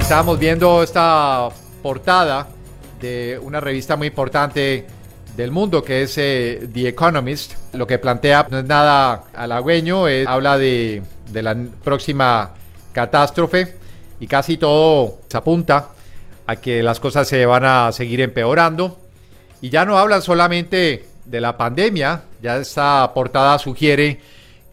Estábamos 0.00 0.38
viendo 0.38 0.82
esta 0.82 1.48
portada 1.82 2.46
de 3.00 3.38
una 3.42 3.60
revista 3.60 3.96
muy 3.96 4.08
importante 4.08 4.86
del 5.36 5.50
mundo 5.50 5.82
que 5.82 6.02
es 6.02 6.16
eh, 6.18 6.68
The 6.72 6.88
Economist. 6.88 7.54
Lo 7.72 7.86
que 7.86 7.98
plantea 7.98 8.46
no 8.50 8.58
es 8.58 8.64
nada 8.64 9.24
halagüeño, 9.34 10.06
es- 10.08 10.26
habla 10.26 10.58
de, 10.58 11.02
de 11.30 11.42
la 11.42 11.56
próxima 11.82 12.50
catástrofe 12.92 13.76
y 14.20 14.26
casi 14.26 14.56
todo 14.56 15.18
se 15.28 15.36
apunta 15.36 15.88
a 16.46 16.56
que 16.56 16.82
las 16.82 17.00
cosas 17.00 17.26
se 17.26 17.44
van 17.46 17.64
a 17.64 17.90
seguir 17.92 18.20
empeorando. 18.20 18.98
Y 19.62 19.70
ya 19.70 19.84
no 19.86 19.98
hablan 19.98 20.20
solamente 20.22 21.06
de 21.24 21.40
la 21.40 21.56
pandemia, 21.56 22.22
ya 22.42 22.58
esta 22.58 23.10
portada 23.14 23.58
sugiere 23.58 24.20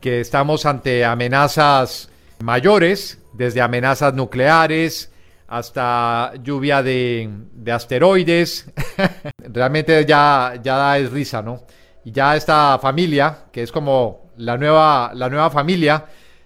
que 0.02 0.20
estamos 0.20 0.66
ante 0.66 1.06
amenazas 1.06 2.10
mayores, 2.40 3.20
desde 3.34 3.62
amenazas 3.62 4.14
nucleares 4.14 5.12
hasta 5.48 6.34
lluvia 6.44 6.82
de, 6.82 7.30
de 7.54 7.72
asteroides. 7.72 8.70
Realmente 9.38 10.06
ya, 10.06 10.60
ya 10.62 10.76
da 10.76 10.98
es 10.98 11.12
risa, 11.12 11.42
¿no? 11.42 11.64
Y 12.04 12.12
ya 12.12 12.36
esta 12.36 12.80
familia, 12.82 13.46
que 13.52 13.62
es 13.62 13.72
como 13.72 14.32
la 14.38 14.58
nueva, 14.58 15.12
la 15.14 15.30
nueva 15.30 15.52
familia, 15.52 16.06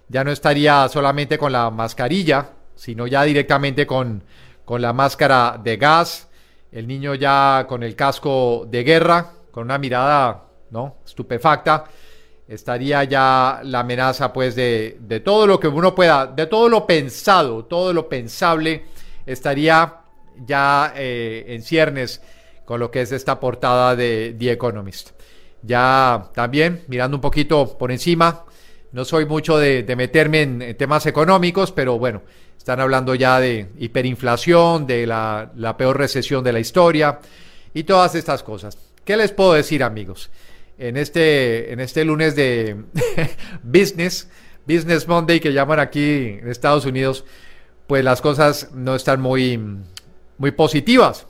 ya 0.10 0.24
no 0.24 0.32
estaría 0.32 0.88
solamente 0.90 1.38
con 1.38 1.52
la 1.52 1.70
mascarilla, 1.72 2.50
sino 2.76 3.08
ya 3.08 3.24
directamente 3.24 3.88
con, 3.88 4.24
con 4.66 4.82
la 4.82 4.92
máscara 4.92 5.60
de 5.64 5.78
gas, 5.78 6.28
el 6.72 6.88
niño 6.88 7.16
ya 7.16 7.66
con 7.70 7.84
el 7.84 7.96
casco 7.96 8.68
de 8.70 8.84
guerra, 8.84 9.32
con 9.52 9.64
una 9.64 9.78
mirada, 9.78 10.44
¿no? 10.72 10.98
Estupefacta 11.06 11.86
estaría 12.48 13.04
ya 13.04 13.62
la 13.64 13.80
amenaza 13.80 14.32
pues 14.32 14.56
de, 14.56 14.98
de 15.00 15.20
todo 15.20 15.48
lo 15.48 15.60
que 15.60 15.68
uno 15.68 15.96
pueda, 15.96 16.28
de 16.28 16.46
todo 16.46 16.70
lo 16.70 16.86
pensado, 16.86 17.66
todo 17.66 17.94
lo 17.94 18.08
pensable, 18.08 18.86
estaría 19.26 20.02
ya 20.46 20.94
eh, 20.96 21.46
en 21.48 21.62
ciernes 21.64 22.22
con 22.66 22.80
lo 22.80 22.92
que 22.92 23.02
es 23.02 23.12
esta 23.12 23.40
portada 23.40 23.96
de 23.96 24.36
The 24.38 24.52
Economist. 24.52 25.12
Ya 25.62 26.30
también 26.34 26.84
mirando 26.88 27.18
un 27.18 27.22
poquito 27.22 27.78
por 27.78 27.92
encima, 27.92 28.46
no 28.92 29.04
soy 29.06 29.26
mucho 29.26 29.58
de, 29.58 29.84
de 29.84 29.96
meterme 29.96 30.42
en, 30.44 30.62
en 30.62 30.78
temas 30.78 31.06
económicos, 31.06 31.72
pero 31.72 31.98
bueno, 31.98 32.22
están 32.58 32.80
hablando 32.80 33.14
ya 33.16 33.40
de 33.40 33.68
hiperinflación, 33.78 34.88
de 34.88 35.06
la, 35.06 35.52
la 35.56 35.78
peor 35.78 35.98
recesión 35.98 36.44
de 36.44 36.54
la 36.54 36.60
historia 36.60 37.20
y 37.74 37.84
todas 37.84 38.16
estas 38.16 38.42
cosas. 38.42 38.78
¿Qué 39.04 39.18
les 39.18 39.32
puedo 39.32 39.54
decir 39.54 39.84
amigos? 39.84 40.30
En 40.78 40.98
este, 40.98 41.72
en 41.72 41.80
este 41.80 42.04
lunes 42.06 42.36
de 42.36 42.76
Business, 43.64 44.30
Business 44.68 45.08
Monday 45.08 45.40
que 45.40 45.54
llaman 45.54 45.80
aquí 45.80 46.40
en 46.40 46.50
Estados 46.50 46.86
Unidos, 46.86 47.26
pues 47.88 48.04
las 48.04 48.22
cosas 48.22 48.72
no 48.74 48.96
están 48.96 49.22
muy, 49.22 49.60
muy 50.38 50.52
positivas. 50.52 51.28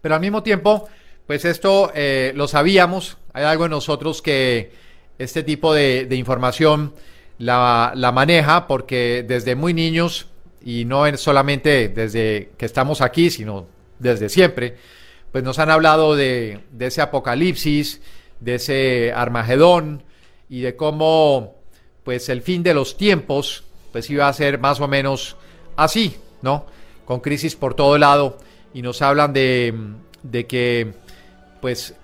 Pero 0.00 0.14
al 0.14 0.20
mismo 0.20 0.42
tiempo, 0.42 0.88
pues 1.26 1.44
esto 1.44 1.92
eh, 1.94 2.32
lo 2.34 2.48
sabíamos, 2.48 3.18
hay 3.32 3.44
algo 3.44 3.66
en 3.66 3.70
nosotros 3.70 4.22
que 4.22 4.72
este 5.18 5.42
tipo 5.42 5.74
de, 5.74 6.06
de 6.06 6.16
información 6.16 6.94
la, 7.38 7.92
la, 7.94 8.10
maneja 8.12 8.66
porque 8.66 9.24
desde 9.26 9.54
muy 9.54 9.74
niños, 9.74 10.28
y 10.62 10.84
no 10.84 11.16
solamente 11.16 11.88
desde 11.88 12.50
que 12.56 12.66
estamos 12.66 13.00
aquí, 13.00 13.30
sino 13.30 13.66
desde 13.98 14.28
siempre, 14.28 14.76
pues 15.32 15.44
nos 15.44 15.58
han 15.58 15.70
hablado 15.70 16.16
de, 16.16 16.60
de 16.72 16.86
ese 16.86 17.00
apocalipsis, 17.00 18.00
de 18.40 18.56
ese 18.56 19.12
Armagedón 19.12 20.02
y 20.48 20.60
de 20.60 20.76
cómo 20.76 21.54
pues 22.04 22.28
el 22.28 22.42
fin 22.42 22.62
de 22.62 22.74
los 22.74 22.96
tiempos 22.96 23.64
pues 23.92 24.08
iba 24.10 24.28
a 24.28 24.32
ser 24.32 24.58
más 24.58 24.80
o 24.80 24.88
menos 24.88 25.36
así, 25.76 26.16
¿no? 26.42 26.66
Con 27.04 27.20
crisis 27.20 27.56
por 27.56 27.74
todo 27.74 27.98
lado 27.98 28.38
y 28.72 28.82
nos 28.82 29.02
hablan 29.02 29.32
de, 29.32 29.74
de 30.22 30.46
que 30.46 30.92
pues 31.60 31.94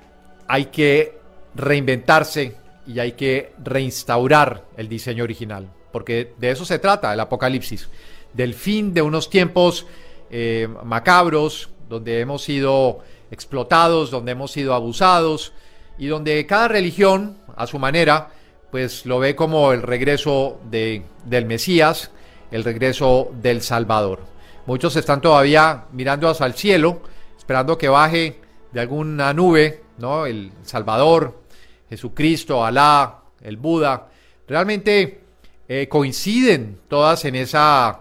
hay 0.49 0.67
que 0.67 1.19
reinventarse 1.55 2.57
y 2.87 2.99
hay 3.01 3.13
que 3.13 3.53
reinstaurar 3.63 4.65
el 4.77 4.89
diseño 4.89 5.25
original, 5.25 5.69
porque 5.93 6.35
de 6.39 6.51
eso 6.51 6.65
se 6.65 6.79
trata 6.79 7.13
el 7.13 7.21
apocalipsis, 7.21 7.89
del 8.33 8.55
fin 8.55 8.95
de 8.95 9.03
unos 9.03 9.29
tiempos 9.29 9.87
eh, 10.31 10.69
macabros, 10.85 11.71
donde 11.89 12.21
hemos 12.21 12.43
sido 12.43 13.01
explotados, 13.31 14.11
donde 14.11 14.33
hemos 14.33 14.53
sido 14.53 14.75
abusados, 14.75 15.53
y 15.99 16.07
donde 16.07 16.45
cada 16.47 16.69
religión, 16.69 17.39
a 17.57 17.67
su 17.67 17.79
manera, 17.79 18.31
pues 18.71 19.07
lo 19.07 19.19
ve 19.19 19.35
como 19.35 19.73
el 19.73 19.83
regreso 19.83 20.61
de, 20.71 21.05
del 21.25 21.47
Mesías, 21.47 22.11
el 22.51 22.65
regreso 22.65 23.31
del 23.41 23.63
Salvador. 23.63 24.21
Muchos 24.67 24.97
están 24.97 25.21
todavía 25.21 25.85
mirando 25.93 26.29
hacia 26.29 26.47
el 26.47 26.55
cielo, 26.55 27.01
esperando 27.39 27.79
que 27.79 27.89
baje 27.89 28.41
de 28.73 28.81
alguna 28.81 29.33
nube, 29.33 29.83
¿no? 29.99 30.27
El 30.27 30.53
Salvador, 30.63 31.43
Jesucristo, 31.89 32.65
Alá, 32.65 33.21
el 33.43 33.57
Buda. 33.57 34.09
Realmente 34.47 35.21
eh, 35.69 35.89
coinciden 35.89 36.81
todas 36.89 37.25
en 37.25 37.37
esa 37.37 38.01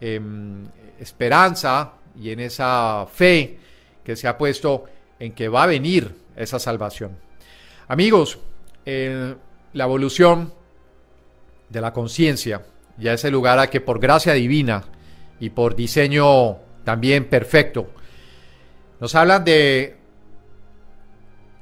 eh, 0.00 0.20
esperanza 1.00 1.94
y 2.20 2.30
en 2.30 2.40
esa 2.40 3.06
fe 3.12 3.58
que 4.04 4.16
se 4.16 4.28
ha 4.28 4.36
puesto 4.36 4.84
en 5.18 5.32
que 5.32 5.48
va 5.48 5.64
a 5.64 5.66
venir 5.66 6.14
esa 6.36 6.58
salvación. 6.58 7.16
Amigos, 7.92 8.38
la 8.86 9.84
evolución 9.84 10.50
de 11.68 11.80
la 11.82 11.92
conciencia 11.92 12.62
ya 12.96 13.12
es 13.12 13.22
el 13.26 13.32
lugar 13.32 13.58
a 13.58 13.68
que 13.68 13.82
por 13.82 14.00
gracia 14.00 14.32
divina 14.32 14.84
y 15.38 15.50
por 15.50 15.76
diseño 15.76 16.56
también 16.84 17.26
perfecto, 17.26 17.90
nos 18.98 19.14
hablan 19.14 19.44
de 19.44 19.98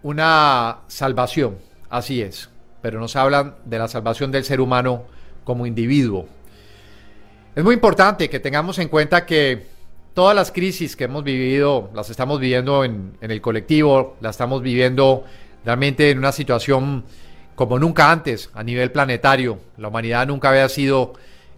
una 0.05 0.83
salvación, 0.87 1.59
así 1.89 2.23
es, 2.23 2.49
pero 2.81 3.01
nos 3.01 3.17
hablan 3.17 3.57
de 3.65 3.81
la 3.81 3.89
salvación 3.89 4.31
del 4.31 4.45
ser 4.45 4.61
humano 4.61 5.07
como 5.43 5.67
individuo. 5.67 6.29
Es 7.57 7.65
muy 7.65 7.75
importante 7.75 8.31
que 8.31 8.39
tengamos 8.39 8.79
en 8.79 8.87
cuenta 8.87 9.27
que 9.27 9.67
todas 10.15 10.37
las 10.37 10.53
crisis 10.53 10.95
que 10.95 11.05
hemos 11.05 11.25
vivido, 11.25 11.91
las 11.93 12.09
estamos 12.09 12.39
viviendo 12.39 12.85
en, 12.85 13.19
en 13.21 13.33
el 13.33 13.41
colectivo, 13.41 14.17
las 14.21 14.37
estamos 14.37 14.63
viviendo 14.63 15.25
realmente 15.65 16.11
en 16.11 16.19
una 16.19 16.33
situación 16.33 17.05
como 17.55 17.79
nunca 17.79 18.11
antes 18.11 18.51
a 18.55 18.63
nivel 18.63 18.91
planetario. 18.91 19.59
La 19.77 19.89
humanidad 19.89 20.27
nunca 20.27 20.51
había 20.51 20.69
sido 20.69 21.13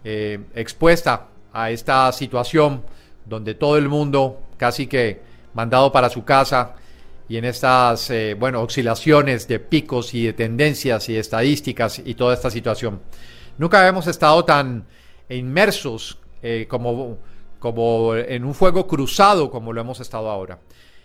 eh, 0.04 0.40
expuesta 0.54 1.28
a 1.52 1.70
esta 1.70 2.10
situación 2.12 2.82
donde 3.24 3.54
todo 3.54 3.76
el 3.76 3.88
mundo 3.88 4.40
casi 4.56 4.86
que 4.86 5.20
mandado 5.54 5.92
para 5.92 6.08
su 6.08 6.24
casa 6.24 6.74
y 7.28 7.36
en 7.36 7.44
estas 7.44 8.10
eh, 8.10 8.34
bueno 8.38 8.62
oscilaciones 8.62 9.46
de 9.46 9.60
picos 9.60 10.12
y 10.14 10.26
de 10.26 10.32
tendencias 10.32 11.08
y 11.08 11.16
estadísticas 11.16 12.02
y 12.04 12.14
toda 12.14 12.34
esta 12.34 12.50
situación. 12.50 13.00
Nunca 13.58 13.78
habíamos 13.78 14.06
estado 14.06 14.44
tan 14.44 14.86
inmersos 15.28 16.18
eh, 16.42 16.66
como, 16.68 17.18
como 17.58 18.16
en 18.16 18.44
un 18.44 18.54
fuego 18.54 18.86
cruzado 18.86 19.50
como 19.50 19.72
lo 19.72 19.80
hemos 19.80 20.00
estado 20.00 20.28
ahora. 20.30 20.58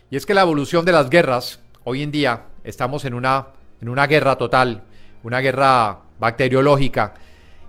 Y 0.10 0.16
es 0.16 0.26
que 0.26 0.34
la 0.34 0.42
evolución 0.42 0.86
de 0.86 0.94
las 0.94 1.10
guerras 1.10 1.60
hoy 1.84 2.02
en 2.02 2.12
día 2.12 2.46
estamos 2.68 3.06
en 3.06 3.14
una, 3.14 3.48
en 3.82 3.90
una 3.90 4.08
guerra 4.08 4.38
total, 4.38 4.84
una 5.24 5.40
guerra 5.40 6.00
bacteriológica, 6.20 7.14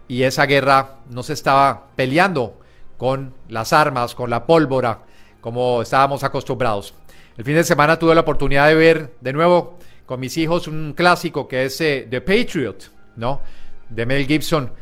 y 0.09 0.23
esa 0.23 0.47
guerra 0.47 0.97
no 1.11 1.23
se 1.23 1.35
estaba 1.35 1.89
peleando 1.95 2.59
con 2.97 3.35
las 3.49 3.73
armas, 3.73 4.15
con 4.15 4.31
la 4.31 4.45
pólvora, 4.47 5.01
como 5.41 5.83
estábamos 5.83 6.25
acostumbrados. 6.25 6.95
El 7.37 7.45
fin 7.45 7.55
de 7.55 7.65
semana 7.65 7.99
tuve 7.99 8.15
la 8.15 8.23
oportunidad 8.23 8.67
de 8.67 8.75
ver 8.75 9.15
de 9.21 9.33
nuevo 9.33 9.79
con 10.07 10.19
mis 10.19 10.37
hijos 10.37 10.67
un 10.67 10.95
clásico 10.97 11.47
que 11.47 11.67
es 11.67 11.81
eh, 11.81 12.07
The 12.11 12.21
Patriot, 12.21 12.91
¿no? 13.17 13.41
De 13.89 14.07
Mel 14.07 14.27
Gibson. 14.27 14.73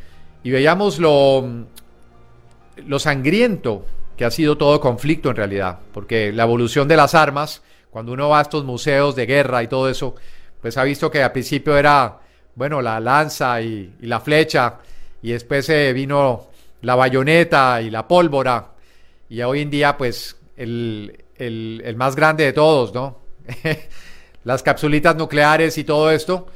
Y 0.43 0.51
veíamos 0.51 0.99
lo, 0.99 1.67
lo 2.87 2.99
sangriento 2.99 3.85
que 4.17 4.25
ha 4.25 4.31
sido 4.31 4.57
todo 4.57 4.81
conflicto 4.81 5.29
en 5.29 5.37
realidad, 5.37 5.81
porque 5.93 6.33
la 6.33 6.45
evolución 6.45 6.89
de 6.89 6.97
las 6.97 7.15
armas, 7.15 7.63
cuando 7.97 8.13
uno 8.13 8.29
va 8.29 8.41
a 8.41 8.43
estos 8.43 8.63
museos 8.63 9.17
de 9.17 9.25
guerra 9.25 9.63
y 9.63 9.69
todo 9.69 9.89
eso, 9.89 10.15
pues 10.61 10.77
ha 10.77 10.85
visto 10.85 11.11
que 11.11 11.23
al 11.23 11.33
principio 11.33 11.79
era, 11.79 12.19
bueno, 12.55 12.83
la 12.83 13.01
lanza 13.01 13.63
y, 13.63 13.91
la 14.03 14.21
flecha, 14.21 14.81
y 15.23 15.33
después 15.33 15.65
se 15.65 15.95
vino 15.95 16.49
la 16.83 16.95
bayoneta 16.95 17.81
y 17.81 17.89
la 17.89 18.07
pólvora, 18.07 18.73
y 19.31 19.41
hoy 19.41 19.63
en 19.63 19.71
día, 19.71 19.97
pues, 19.97 20.37
el, 20.59 21.25
el, 21.37 21.97
más 21.97 22.17
grande 22.17 22.45
de 22.45 22.53
todos, 22.53 22.93
¿no? 22.93 23.21
Las 24.45 24.63
capsulitas 24.63 25.17
nucleares 25.17 25.79
y 25.79 25.85
todo 25.85 26.11
esto. 26.11 26.49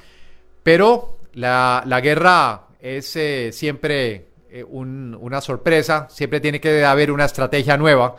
Pero 0.62 1.20
la, 1.32 1.82
la 1.86 2.02
guerra 2.02 2.66
es 2.82 3.16
eh, 3.16 3.48
siempre 3.50 4.26
eh, 4.50 4.62
una 4.62 5.40
sorpresa, 5.40 6.06
siempre 6.10 6.38
tiene 6.40 6.60
que 6.60 6.84
haber 6.84 7.10
una 7.10 7.24
estrategia 7.24 7.78
nueva. 7.78 8.16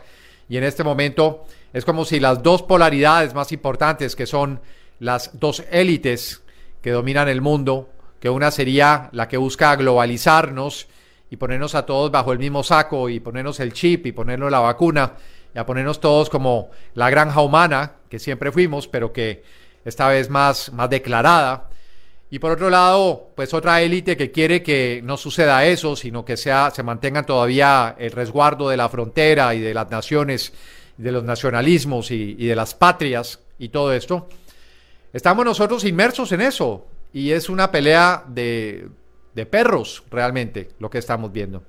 Y 0.48 0.56
en 0.56 0.64
este 0.64 0.82
momento 0.82 1.46
es 1.72 1.84
como 1.84 2.04
si 2.04 2.20
las 2.20 2.42
dos 2.42 2.62
polaridades 2.62 3.34
más 3.34 3.52
importantes, 3.52 4.16
que 4.16 4.26
son 4.26 4.60
las 4.98 5.38
dos 5.38 5.64
élites 5.70 6.42
que 6.80 6.90
dominan 6.90 7.28
el 7.28 7.40
mundo, 7.40 7.90
que 8.20 8.30
una 8.30 8.50
sería 8.50 9.08
la 9.12 9.28
que 9.28 9.36
busca 9.36 9.74
globalizarnos 9.76 10.88
y 11.30 11.36
ponernos 11.36 11.74
a 11.74 11.86
todos 11.86 12.10
bajo 12.10 12.32
el 12.32 12.38
mismo 12.38 12.62
saco 12.62 13.08
y 13.08 13.20
ponernos 13.20 13.58
el 13.60 13.72
chip 13.72 14.06
y 14.06 14.12
ponernos 14.12 14.50
la 14.50 14.60
vacuna, 14.60 15.14
y 15.54 15.58
a 15.58 15.66
ponernos 15.66 16.00
todos 16.00 16.30
como 16.30 16.70
la 16.94 17.10
granja 17.10 17.40
humana, 17.40 17.92
que 18.08 18.18
siempre 18.18 18.52
fuimos, 18.52 18.86
pero 18.88 19.12
que 19.12 19.42
esta 19.84 20.08
vez 20.08 20.30
más, 20.30 20.72
más 20.72 20.88
declarada. 20.90 21.68
Y 22.30 22.38
por 22.38 22.52
otro 22.52 22.70
lado, 22.70 23.30
pues 23.34 23.52
otra 23.52 23.82
élite 23.82 24.16
que 24.16 24.30
quiere 24.30 24.62
que 24.62 25.00
no 25.04 25.16
suceda 25.16 25.66
eso, 25.66 25.96
sino 25.96 26.24
que 26.24 26.36
sea, 26.36 26.70
se 26.70 26.82
mantenga 26.82 27.24
todavía 27.24 27.94
el 27.98 28.12
resguardo 28.12 28.68
de 28.68 28.76
la 28.78 28.88
frontera 28.88 29.54
y 29.54 29.60
de 29.60 29.74
las 29.74 29.90
naciones, 29.90 30.52
de 30.96 31.12
los 31.12 31.24
nacionalismos 31.24 32.10
y, 32.10 32.34
de 32.34 32.56
las 32.56 32.74
patrias 32.74 33.40
y 33.58 33.68
todo 33.68 33.92
esto. 33.92 34.28
Estamos 35.12 35.44
nosotros 35.44 35.84
inmersos 35.84 36.32
en 36.32 36.40
eso 36.40 36.86
y 37.12 37.30
es 37.30 37.48
una 37.48 37.70
pelea 37.70 38.24
de, 38.26 38.88
de 39.34 39.46
perros 39.46 40.02
realmente 40.10 40.70
lo 40.78 40.90
que 40.90 40.98
estamos 40.98 41.32
viendo. 41.32 41.62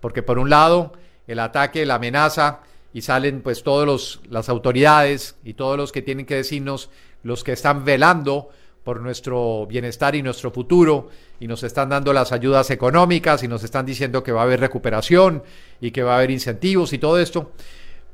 Porque 0.00 0.22
por 0.22 0.38
un 0.38 0.50
lado, 0.50 0.92
el 1.26 1.38
ataque, 1.38 1.86
la 1.86 1.96
amenaza, 1.96 2.60
y 2.94 3.02
salen 3.02 3.42
pues 3.42 3.64
todas 3.64 4.20
las 4.30 4.48
autoridades 4.48 5.34
y 5.44 5.54
todos 5.54 5.76
los 5.76 5.90
que 5.90 6.00
tienen 6.00 6.26
que 6.26 6.36
decirnos, 6.36 6.90
los 7.24 7.42
que 7.42 7.52
están 7.52 7.84
velando 7.84 8.50
por 8.84 9.00
nuestro 9.00 9.66
bienestar 9.66 10.14
y 10.14 10.22
nuestro 10.22 10.52
futuro 10.52 11.08
y 11.40 11.48
nos 11.48 11.64
están 11.64 11.88
dando 11.88 12.12
las 12.12 12.30
ayudas 12.30 12.70
económicas 12.70 13.42
y 13.42 13.48
nos 13.48 13.64
están 13.64 13.84
diciendo 13.84 14.22
que 14.22 14.30
va 14.30 14.42
a 14.42 14.44
haber 14.44 14.60
recuperación 14.60 15.42
y 15.80 15.90
que 15.90 16.04
va 16.04 16.12
a 16.12 16.16
haber 16.18 16.30
incentivos 16.30 16.92
y 16.92 16.98
todo 16.98 17.18
esto. 17.18 17.50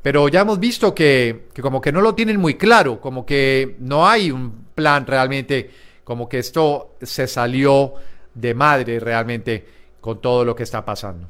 Pero 0.02 0.28
ya 0.28 0.40
hemos 0.40 0.58
visto 0.58 0.94
que, 0.94 1.48
que 1.52 1.62
como 1.62 1.80
que 1.80 1.92
no 1.92 2.00
lo 2.00 2.14
tienen 2.14 2.38
muy 2.38 2.54
claro, 2.54 3.00
como 3.00 3.26
que 3.26 3.76
no 3.80 4.08
hay 4.08 4.30
un 4.30 4.66
plan 4.74 5.06
realmente, 5.06 5.70
como 6.04 6.28
que 6.28 6.38
esto 6.38 6.96
se 7.02 7.26
salió 7.26 7.94
de 8.34 8.54
madre 8.54 8.98
realmente 8.98 9.66
con 10.00 10.20
todo 10.20 10.44
lo 10.44 10.56
que 10.56 10.62
está 10.62 10.84
pasando. 10.84 11.28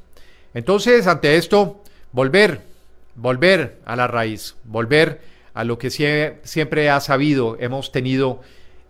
Entonces, 0.55 1.07
ante 1.07 1.37
esto, 1.37 1.83
volver 2.13 2.71
volver 3.15 3.79
a 3.85 3.97
la 3.97 4.07
raíz, 4.07 4.57
volver 4.65 5.21
a 5.55 5.65
lo 5.65 5.79
que 5.79 5.91
siempre 5.91 6.91
ha 6.91 7.01
sabido, 7.01 7.57
hemos 7.61 7.93
tenido 7.93 8.41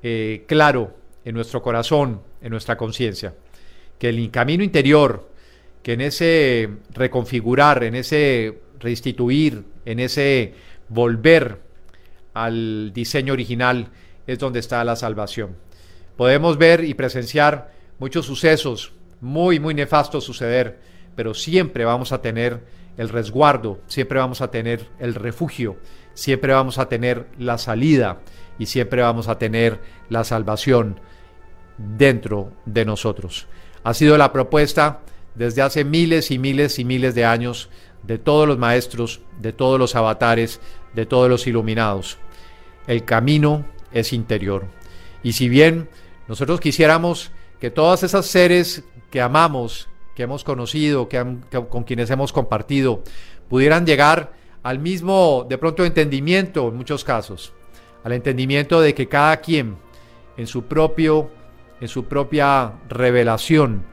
eh, 0.02 0.44
claro 0.46 0.94
en 1.24 1.34
nuestro 1.34 1.62
corazón, 1.62 2.20
en 2.40 2.50
nuestra 2.50 2.76
conciencia, 2.76 3.34
que 3.98 4.08
el 4.08 4.30
camino 4.30 4.62
interior, 4.62 5.28
que 5.82 5.94
en 5.94 6.02
ese 6.02 6.68
reconfigurar, 6.92 7.82
en 7.82 7.94
ese 7.94 8.58
restituir, 8.80 9.64
en 9.84 10.00
ese 10.00 10.54
volver 10.88 11.60
al 12.34 12.92
diseño 12.92 13.32
original, 13.32 13.90
es 14.26 14.38
donde 14.38 14.60
está 14.60 14.82
la 14.84 14.96
salvación. 14.96 15.56
Podemos 16.16 16.58
ver 16.58 16.84
y 16.84 16.94
presenciar 16.94 17.72
muchos 17.98 18.26
sucesos 18.26 18.92
muy, 19.20 19.60
muy 19.60 19.74
nefastos 19.74 20.24
suceder, 20.24 20.80
pero 21.16 21.34
siempre 21.34 21.84
vamos 21.84 22.12
a 22.12 22.22
tener 22.22 22.60
el 22.96 23.08
resguardo, 23.08 23.80
siempre 23.86 24.18
vamos 24.18 24.40
a 24.40 24.50
tener 24.50 24.88
el 24.98 25.14
refugio, 25.14 25.76
siempre 26.14 26.52
vamos 26.52 26.78
a 26.78 26.88
tener 26.88 27.26
la 27.38 27.58
salida 27.58 28.20
y 28.58 28.66
siempre 28.66 29.02
vamos 29.02 29.28
a 29.28 29.38
tener 29.38 29.80
la 30.08 30.24
salvación 30.24 31.00
dentro 31.78 32.52
de 32.66 32.84
nosotros. 32.84 33.46
Ha 33.84 33.94
sido 33.94 34.18
la 34.18 34.32
propuesta 34.32 35.00
desde 35.34 35.62
hace 35.62 35.84
miles 35.84 36.30
y 36.30 36.38
miles 36.38 36.78
y 36.78 36.84
miles 36.84 37.14
de 37.14 37.24
años 37.24 37.70
de 38.02 38.18
todos 38.18 38.48
los 38.48 38.58
maestros, 38.58 39.20
de 39.40 39.52
todos 39.52 39.78
los 39.78 39.94
avatares, 39.94 40.60
de 40.94 41.06
todos 41.06 41.28
los 41.28 41.46
iluminados. 41.46 42.18
El 42.86 43.04
camino 43.04 43.64
es 43.92 44.12
interior. 44.12 44.66
Y 45.22 45.32
si 45.32 45.48
bien 45.48 45.88
nosotros 46.28 46.60
quisiéramos 46.60 47.30
que 47.60 47.70
todas 47.70 48.02
esas 48.02 48.26
seres 48.26 48.84
que 49.10 49.20
amamos, 49.20 49.88
que 50.14 50.22
hemos 50.22 50.44
conocido, 50.44 51.08
que, 51.08 51.24
con 51.68 51.84
quienes 51.84 52.10
hemos 52.10 52.32
compartido, 52.32 53.02
pudieran 53.48 53.84
llegar 53.84 54.32
al 54.62 54.78
mismo, 54.78 55.46
de 55.48 55.58
pronto, 55.58 55.84
entendimiento 55.84 56.68
en 56.68 56.76
muchos 56.76 57.04
casos, 57.04 57.52
al 58.04 58.12
entendimiento 58.12 58.80
de 58.80 58.94
que 58.94 59.08
cada 59.08 59.36
quien 59.38 59.76
en 60.36 60.46
su 60.46 60.64
propio, 60.64 61.30
en 61.80 61.88
su 61.88 62.04
propia 62.04 62.72
revelación, 62.88 63.84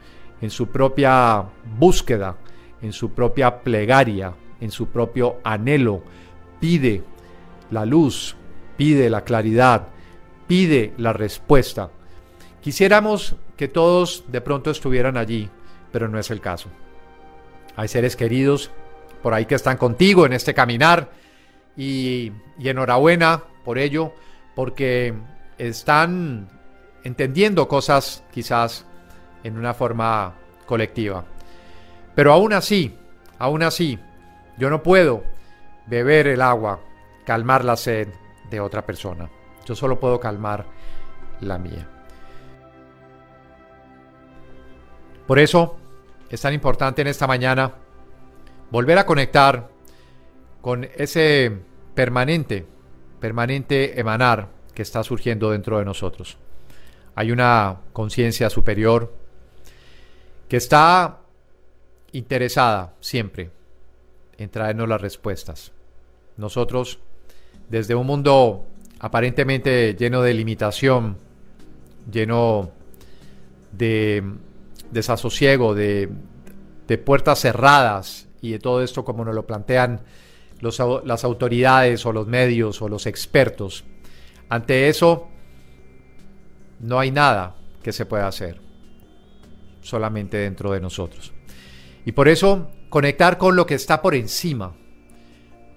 en 0.42 0.50
su 0.50 0.68
propia 0.68 1.45
búsqueda, 1.77 2.38
en 2.82 2.94
su 2.94 3.12
propia 3.12 3.62
plegaria, 3.62 4.34
en 4.60 4.72
su 4.72 4.88
propio 4.88 5.38
anhelo, 5.44 6.04
pide 6.60 7.04
la 7.72 7.86
luz, 7.86 8.36
pide 8.76 9.10
la 9.10 9.22
claridad, 9.22 9.88
pide 10.48 10.94
la 10.98 11.14
respuesta. 11.14 11.90
Quisiéramos 12.62 13.36
que 13.56 13.68
todos 13.68 14.26
de 14.28 14.42
pronto 14.42 14.72
estuvieran 14.72 15.18
allí, 15.18 15.50
pero 15.92 16.08
no 16.08 16.20
es 16.20 16.32
el 16.32 16.42
caso. 16.42 16.70
Hay 17.76 17.88
seres 17.88 18.16
queridos 18.16 18.72
por 19.22 19.34
ahí 19.34 19.46
que 19.46 19.56
están 19.56 19.78
contigo 19.78 20.26
en 20.26 20.34
este 20.34 20.54
caminar 20.54 21.12
y, 21.76 22.31
enhorabuena 22.60 23.44
por 23.64 23.78
ello, 23.78 24.14
porque 24.56 25.14
están 25.57 26.50
entendiendo 27.04 27.68
cosas 27.68 28.24
quizás 28.31 28.86
en 29.44 29.57
una 29.57 29.74
forma 29.74 30.36
colectiva. 30.66 31.26
Pero 32.18 32.33
aún 32.33 32.52
así, 32.52 32.97
aún 33.38 33.62
así, 33.62 34.00
yo 34.57 34.71
no 34.71 34.81
puedo 34.81 35.24
beber 35.86 36.26
el 36.26 36.42
agua, 36.42 36.80
calmar 37.28 37.64
la 37.64 37.76
sed 37.76 38.07
de 38.50 38.59
otra 38.59 38.83
persona. 38.83 39.30
Yo 39.68 39.76
solo 39.76 40.00
puedo 40.00 40.19
calmar 40.19 40.66
la 41.42 41.59
mía. 41.59 41.88
Por 45.28 45.38
eso 45.38 45.78
es 46.28 46.42
tan 46.42 46.56
importante 46.56 47.04
en 47.04 47.07
esta 47.07 47.28
mañana 47.28 47.76
volver 48.71 48.97
a 48.97 49.06
conectar 49.06 49.69
con 50.59 50.86
ese 50.95 51.56
permanente, 51.94 52.66
permanente 53.19 54.00
emanar 54.00 54.47
que 54.74 54.81
está 54.81 55.04
surgiendo 55.04 55.52
dentro 55.52 55.78
de 55.78 55.86
nosotros. 55.86 56.40
Hay 57.14 57.31
una 57.31 57.81
conciencia 57.94 58.50
superior 58.50 59.14
que 60.50 60.57
está 60.57 61.19
interesada 62.18 62.95
siempre 63.00 63.52
en 64.38 64.50
traernos 64.50 64.90
las 64.90 65.00
respuestas. 65.00 65.71
Nosotros, 66.36 67.00
desde 67.69 67.95
un 67.95 68.07
mundo 68.07 68.66
aparentemente 69.00 69.95
lleno 69.95 70.21
de 70.21 70.33
limitación, 70.33 71.18
lleno 72.12 72.71
de 73.71 74.24
desasosiego, 74.92 75.76
de, 75.76 76.09
puertas 77.06 77.40
cerradas 77.40 78.28
y 78.42 78.52
de 78.52 78.59
todo 78.59 78.81
esto 78.81 79.04
como 79.04 79.26
nos 79.26 79.36
lo 79.36 79.45
plantean 79.45 80.02
los, 80.62 80.81
las 81.04 81.24
autoridades 81.24 82.06
o 82.06 82.14
los 82.14 82.26
medios 82.26 82.81
o 82.81 82.90
los 82.90 83.06
expertos. 83.06 83.83
Ante 84.50 84.88
eso, 84.88 85.28
no 86.80 87.00
hay 87.00 87.12
nada 87.12 87.57
que 87.83 87.92
se 87.92 88.06
pueda 88.06 88.28
hacer, 88.28 88.59
solamente 89.81 90.38
dentro 90.38 90.71
de 90.71 90.80
nosotros. 90.80 91.33
Y 92.07 92.14
por 92.14 92.30
eso, 92.30 92.71
conectar 92.87 93.37
con 93.37 93.57
lo 93.57 93.66
que 93.66 93.76
está 93.76 94.02
por 94.02 94.16
encima, 94.16 94.73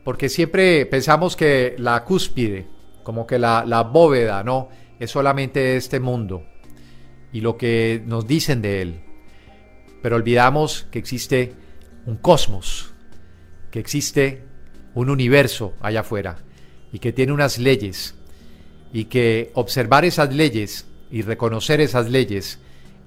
porque 0.04 0.28
siempre 0.28 0.87
pensamos 0.87 1.34
que 1.34 1.75
la 1.76 2.04
cúspide, 2.04 2.68
como 3.02 3.26
que 3.26 3.37
la, 3.37 3.90
bóveda, 3.92 4.44
¿no? 4.44 4.68
Es 5.00 5.10
solamente 5.10 5.75
este 5.75 5.99
mundo 5.99 6.44
y 7.32 7.40
lo 7.40 7.56
que 7.56 8.00
nos 8.06 8.28
dicen 8.28 8.62
de 8.62 8.80
él. 8.80 9.00
pero 10.02 10.14
olvidamos 10.14 10.87
que 10.92 11.00
existe 11.00 11.52
un 12.06 12.16
cosmos, 12.18 12.94
que 13.72 13.80
existe 13.80 14.44
un 14.94 15.10
universo 15.10 15.75
allá 15.80 16.00
afuera 16.00 16.37
y 16.92 17.00
que 17.00 17.12
tiene 17.12 17.32
unas 17.32 17.58
leyes 17.58 18.14
y 18.92 19.06
que 19.06 19.50
observar 19.54 20.04
esas 20.04 20.32
leyes 20.32 20.87
y 21.10 21.22
reconocer 21.22 21.80
esas 21.80 22.08
leyes 22.08 22.60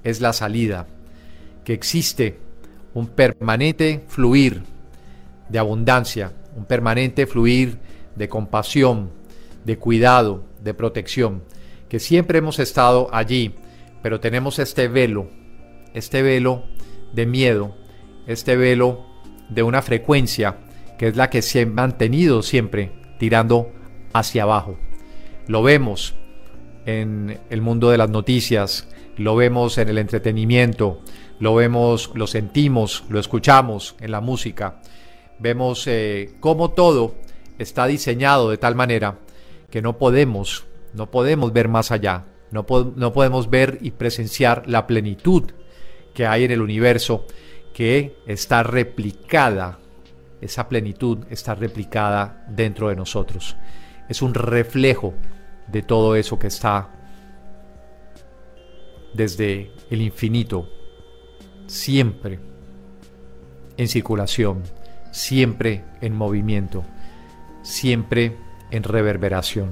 es 0.04 0.20
la 0.20 0.34
salida, 0.34 0.88
que 1.64 1.72
existe 1.72 2.43
un 2.94 3.08
permanente 3.08 4.04
fluir 4.08 4.64
de 5.50 5.60
abundancia, 5.60 6.32
un 6.56 6.66
permanente 6.66 7.28
fluir 7.28 7.80
de 8.16 8.30
compasión, 8.30 9.12
de 9.66 9.78
cuidado, 9.78 10.44
de 10.62 10.74
protección, 10.74 11.44
que 11.90 12.00
siempre 12.00 12.40
hemos 12.40 12.60
estado 12.60 13.10
allí, 13.12 13.56
pero 14.02 14.20
tenemos 14.20 14.60
este 14.60 14.88
velo, 14.88 15.30
este 15.94 16.22
velo 16.22 16.64
de 17.14 17.26
miedo, 17.26 17.76
este 18.28 18.56
velo 18.56 19.06
de 19.50 19.64
una 19.64 19.82
frecuencia 19.82 20.58
que 20.98 21.08
es 21.08 21.16
la 21.16 21.30
que 21.30 21.42
se 21.42 21.62
ha 21.62 21.66
mantenido 21.66 22.42
siempre 22.42 22.92
tirando 23.20 23.72
hacia 24.14 24.44
abajo. 24.44 24.78
Lo 25.48 25.64
vemos 25.64 26.16
en 26.86 27.40
el 27.50 27.62
mundo 27.62 27.90
de 27.90 27.98
las 27.98 28.10
noticias, 28.10 28.88
lo 29.18 29.36
vemos 29.36 29.78
en 29.78 29.90
el 29.90 29.98
entretenimiento, 29.98 31.02
lo 31.40 31.56
vemos, 31.56 32.12
lo 32.14 32.28
sentimos, 32.28 33.04
lo 33.10 33.20
escuchamos 33.20 33.96
en 34.00 34.12
la 34.12 34.22
música. 34.22 34.82
Vemos 35.40 35.86
eh, 35.88 36.36
cómo 36.40 36.72
todo 36.72 37.16
está 37.58 37.86
diseñado 37.88 38.50
de 38.50 38.58
tal 38.58 38.76
manera 38.76 39.20
que 39.70 39.82
no 39.82 39.98
podemos, 39.98 40.66
no 40.94 41.10
podemos 41.10 41.52
ver 41.54 41.68
más 41.68 41.92
allá, 41.92 42.26
no, 42.52 42.66
no 42.96 43.14
podemos 43.14 43.50
ver 43.50 43.80
y 43.82 43.92
presenciar 43.92 44.64
la 44.68 44.86
plenitud 44.86 45.52
que 46.14 46.28
hay 46.28 46.44
en 46.44 46.52
el 46.52 46.62
universo 46.62 47.26
que 47.74 48.16
está 48.28 48.64
replicada, 48.64 49.80
esa 50.42 50.70
plenitud 50.70 51.20
está 51.30 51.56
replicada 51.56 52.46
dentro 52.50 52.90
de 52.90 52.96
nosotros. 52.96 53.56
Es 54.08 54.22
un 54.22 54.34
reflejo 54.34 55.14
de 55.68 55.82
todo 55.82 56.16
eso 56.16 56.38
que 56.38 56.48
está 56.48 56.90
desde 59.14 59.72
el 59.90 60.02
infinito, 60.02 60.70
siempre 61.74 62.40
en 63.78 63.88
circulación, 63.88 64.62
siempre 65.12 65.84
en 66.02 66.16
movimiento, 66.16 66.84
siempre 67.64 68.38
en 68.70 68.84
reverberación. 68.84 69.72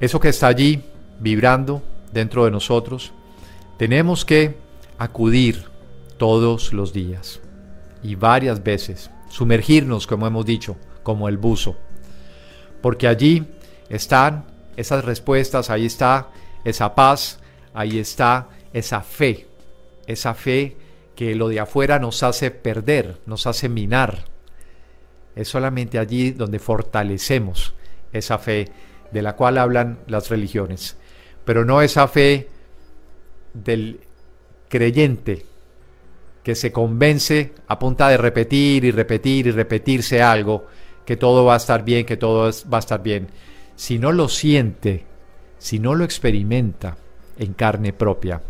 Eso 0.00 0.20
que 0.20 0.28
está 0.28 0.48
allí 0.48 0.82
vibrando 1.20 1.82
dentro 2.12 2.44
de 2.44 2.50
nosotros, 2.50 3.12
tenemos 3.78 4.24
que 4.24 4.56
acudir 4.98 5.64
todos 6.18 6.72
los 6.72 6.92
días 6.92 7.40
y 8.02 8.14
varias 8.14 8.62
veces, 8.62 9.10
sumergirnos, 9.28 10.06
como 10.06 10.26
hemos 10.26 10.44
dicho, 10.46 10.76
como 11.02 11.28
el 11.28 11.38
buzo, 11.38 11.76
porque 12.82 13.08
allí 13.08 13.46
están 13.88 14.44
esas 14.76 15.04
respuestas, 15.04 15.70
ahí 15.70 15.86
está 15.86 16.28
esa 16.64 16.94
paz, 16.94 17.38
ahí 17.74 17.98
está 17.98 18.48
esa 18.72 19.00
fe, 19.00 19.46
esa 20.06 20.34
fe 20.34 20.76
que 21.14 21.34
lo 21.34 21.48
de 21.48 21.60
afuera 21.60 21.98
nos 21.98 22.22
hace 22.22 22.50
perder, 22.50 23.18
nos 23.26 23.46
hace 23.46 23.68
minar. 23.68 24.24
Es 25.34 25.48
solamente 25.48 25.98
allí 25.98 26.30
donde 26.30 26.58
fortalecemos 26.58 27.74
esa 28.12 28.38
fe 28.38 28.70
de 29.16 29.22
la 29.22 29.34
cual 29.34 29.56
hablan 29.56 30.00
las 30.08 30.28
religiones, 30.28 30.98
pero 31.46 31.64
no 31.64 31.80
esa 31.80 32.06
fe 32.06 32.50
del 33.54 34.00
creyente 34.68 35.46
que 36.42 36.54
se 36.54 36.70
convence 36.70 37.54
a 37.66 37.78
punta 37.78 38.10
de 38.10 38.18
repetir 38.18 38.84
y 38.84 38.90
repetir 38.90 39.46
y 39.46 39.52
repetirse 39.52 40.20
algo, 40.20 40.66
que 41.06 41.16
todo 41.16 41.46
va 41.46 41.54
a 41.54 41.56
estar 41.56 41.82
bien, 41.82 42.04
que 42.04 42.18
todo 42.18 42.50
va 42.70 42.76
a 42.76 42.80
estar 42.80 43.02
bien. 43.02 43.28
Si 43.74 43.98
no 43.98 44.12
lo 44.12 44.28
siente, 44.28 45.06
si 45.56 45.78
no 45.78 45.94
lo 45.94 46.04
experimenta 46.04 46.98
en 47.38 47.54
carne 47.54 47.94
propia, 47.94 48.42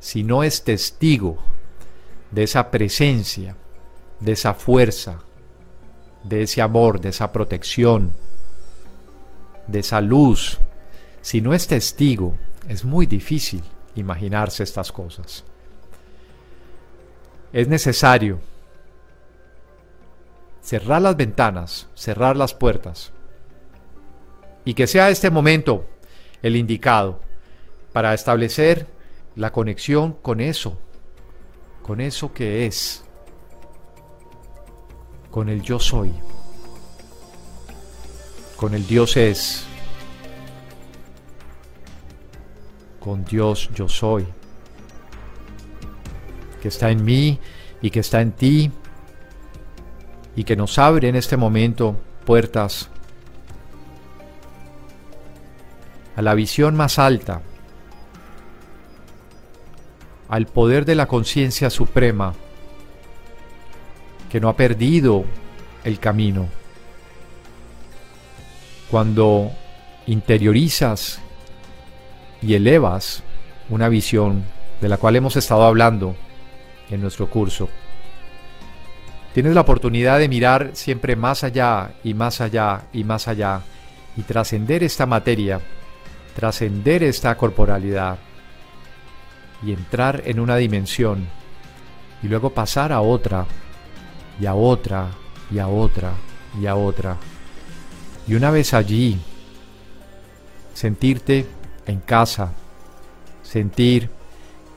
si 0.00 0.22
no 0.22 0.42
es 0.42 0.64
testigo 0.64 1.38
de 2.30 2.42
esa 2.42 2.70
presencia, 2.70 3.56
de 4.20 4.32
esa 4.32 4.52
fuerza, 4.52 5.20
de 6.24 6.42
ese 6.42 6.60
amor, 6.60 7.00
de 7.00 7.08
esa 7.08 7.32
protección, 7.32 8.12
de 9.68 9.80
esa 9.80 10.00
luz, 10.00 10.58
si 11.20 11.40
no 11.40 11.54
es 11.54 11.68
testigo, 11.68 12.36
es 12.68 12.84
muy 12.84 13.06
difícil 13.06 13.62
imaginarse 13.94 14.62
estas 14.62 14.90
cosas. 14.90 15.44
Es 17.52 17.68
necesario 17.68 18.40
cerrar 20.62 21.02
las 21.02 21.16
ventanas, 21.16 21.88
cerrar 21.94 22.36
las 22.36 22.54
puertas, 22.54 23.12
y 24.64 24.74
que 24.74 24.86
sea 24.86 25.08
este 25.10 25.30
momento 25.30 25.86
el 26.42 26.56
indicado 26.56 27.20
para 27.92 28.12
establecer 28.12 28.86
la 29.34 29.50
conexión 29.50 30.12
con 30.12 30.40
eso, 30.40 30.78
con 31.82 32.00
eso 32.00 32.32
que 32.32 32.66
es, 32.66 33.02
con 35.30 35.48
el 35.48 35.62
yo 35.62 35.78
soy, 35.78 36.12
con 38.58 38.74
el 38.74 38.84
Dios 38.88 39.16
es, 39.16 39.64
con 42.98 43.24
Dios 43.24 43.70
yo 43.72 43.88
soy, 43.88 44.26
que 46.60 46.66
está 46.66 46.90
en 46.90 47.04
mí 47.04 47.38
y 47.80 47.90
que 47.90 48.00
está 48.00 48.20
en 48.20 48.32
ti 48.32 48.72
y 50.34 50.42
que 50.42 50.56
nos 50.56 50.76
abre 50.80 51.08
en 51.08 51.14
este 51.14 51.36
momento 51.36 52.00
puertas 52.26 52.90
a 56.16 56.22
la 56.22 56.34
visión 56.34 56.74
más 56.74 56.98
alta, 56.98 57.42
al 60.28 60.46
poder 60.46 60.84
de 60.84 60.96
la 60.96 61.06
conciencia 61.06 61.70
suprema 61.70 62.34
que 64.28 64.40
no 64.40 64.48
ha 64.48 64.56
perdido 64.56 65.24
el 65.84 66.00
camino. 66.00 66.57
Cuando 68.90 69.50
interiorizas 70.06 71.20
y 72.40 72.54
elevas 72.54 73.22
una 73.68 73.88
visión 73.88 74.44
de 74.80 74.88
la 74.88 74.96
cual 74.96 75.16
hemos 75.16 75.36
estado 75.36 75.64
hablando 75.64 76.16
en 76.90 77.00
nuestro 77.00 77.28
curso. 77.28 77.68
Tienes 79.34 79.54
la 79.54 79.60
oportunidad 79.60 80.18
de 80.18 80.28
mirar 80.28 80.70
siempre 80.72 81.14
más 81.14 81.44
allá 81.44 81.92
y 82.02 82.14
más 82.14 82.40
allá 82.40 82.86
y 82.92 83.04
más 83.04 83.28
allá 83.28 83.60
y 84.16 84.22
trascender 84.22 84.82
esta 84.82 85.06
materia, 85.06 85.60
trascender 86.34 87.02
esta 87.02 87.36
corporalidad 87.36 88.18
y 89.62 89.72
entrar 89.72 90.22
en 90.24 90.40
una 90.40 90.56
dimensión 90.56 91.28
y 92.22 92.28
luego 92.28 92.50
pasar 92.50 92.92
a 92.92 93.00
otra 93.00 93.46
y 94.40 94.46
a 94.46 94.54
otra 94.54 95.08
y 95.50 95.58
a 95.58 95.68
otra 95.68 96.12
y 96.60 96.66
a 96.66 96.74
otra. 96.74 97.16
Y 98.28 98.34
una 98.34 98.50
vez 98.50 98.74
allí, 98.74 99.18
sentirte 100.74 101.46
en 101.86 102.00
casa, 102.00 102.52
sentir 103.42 104.10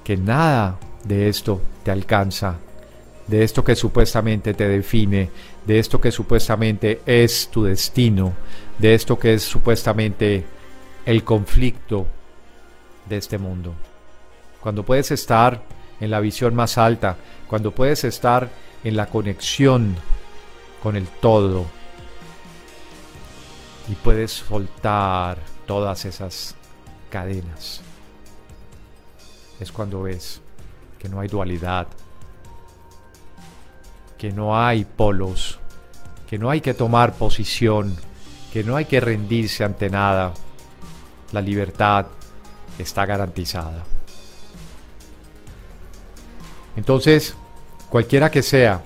que 0.05 0.15
nada 0.15 0.79
de 1.03 1.27
esto 1.27 1.61
te 1.83 1.91
alcanza, 1.91 2.55
de 3.27 3.43
esto 3.43 3.61
que 3.61 3.75
supuestamente 3.75 4.53
te 4.53 4.69
define, 4.69 5.29
de 5.65 5.79
esto 5.79 5.99
que 5.99 6.13
supuestamente 6.13 7.01
es 7.05 7.49
tu 7.49 7.65
destino, 7.65 8.31
de 8.77 8.93
esto 8.93 9.19
que 9.19 9.33
es 9.33 9.43
supuestamente 9.43 10.45
el 11.05 11.25
conflicto 11.25 12.07
de 13.09 13.17
este 13.17 13.37
mundo. 13.37 13.73
Cuando 14.61 14.85
puedes 14.85 15.11
estar 15.11 15.61
en 15.99 16.09
la 16.09 16.21
visión 16.21 16.55
más 16.55 16.77
alta, 16.77 17.17
cuando 17.47 17.71
puedes 17.71 18.05
estar 18.05 18.49
en 18.85 18.95
la 18.95 19.07
conexión 19.07 19.97
con 20.81 20.95
el 20.95 21.05
todo 21.19 21.80
y 23.87 23.95
puedes 23.95 24.31
soltar 24.31 25.37
todas 25.65 26.05
esas 26.05 26.55
cadenas. 27.09 27.81
Es 29.59 29.71
cuando 29.71 30.03
ves 30.03 30.41
que 30.99 31.09
no 31.09 31.19
hay 31.19 31.27
dualidad, 31.27 31.87
que 34.17 34.31
no 34.31 34.57
hay 34.57 34.85
polos, 34.85 35.59
que 36.29 36.37
no 36.37 36.49
hay 36.49 36.61
que 36.61 36.73
tomar 36.73 37.13
posición, 37.13 37.95
que 38.53 38.63
no 38.63 38.75
hay 38.75 38.85
que 38.85 38.99
rendirse 38.99 39.63
ante 39.63 39.89
nada. 39.89 40.33
La 41.31 41.41
libertad 41.41 42.07
está 42.77 43.05
garantizada. 43.05 43.83
Entonces, 46.75 47.35
cualquiera 47.89 48.31
que 48.31 48.41
sea 48.41 48.81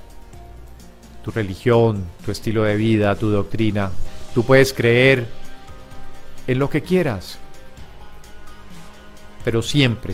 tu 1.23 1.31
religión, 1.31 2.05
tu 2.23 2.31
estilo 2.31 2.63
de 2.63 2.75
vida, 2.75 3.15
tu 3.15 3.29
doctrina, 3.29 3.91
tú 4.35 4.43
puedes 4.43 4.73
creer 4.73 5.25
en 6.45 6.59
lo 6.59 6.69
que 6.69 6.83
quieras, 6.83 7.39
pero 9.45 9.61
siempre, 9.61 10.13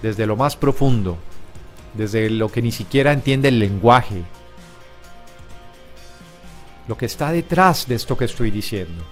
desde 0.00 0.26
lo 0.26 0.36
más 0.36 0.56
profundo, 0.56 1.18
desde 1.92 2.30
lo 2.30 2.52
que 2.52 2.62
ni 2.62 2.70
siquiera 2.70 3.12
entiende 3.12 3.48
el 3.48 3.58
lenguaje, 3.58 4.22
lo 6.86 6.96
que 6.96 7.06
está 7.06 7.32
detrás 7.32 7.88
de 7.88 7.96
esto 7.96 8.16
que 8.16 8.26
estoy 8.26 8.52
diciendo. 8.52 9.04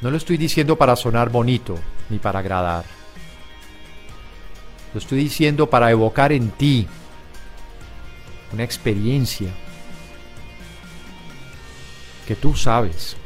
No 0.00 0.08
lo 0.12 0.16
estoy 0.16 0.36
diciendo 0.36 0.76
para 0.76 0.94
sonar 0.94 1.28
bonito 1.28 1.76
ni 2.08 2.20
para 2.20 2.38
agradar. 2.38 2.84
Lo 4.94 5.00
estoy 5.00 5.18
diciendo 5.18 5.68
para 5.68 5.90
evocar 5.90 6.30
en 6.30 6.50
ti 6.50 6.86
una 8.52 8.62
experiencia 8.62 9.50
que 12.26 12.36
tú 12.36 12.54
sabes 12.54 13.16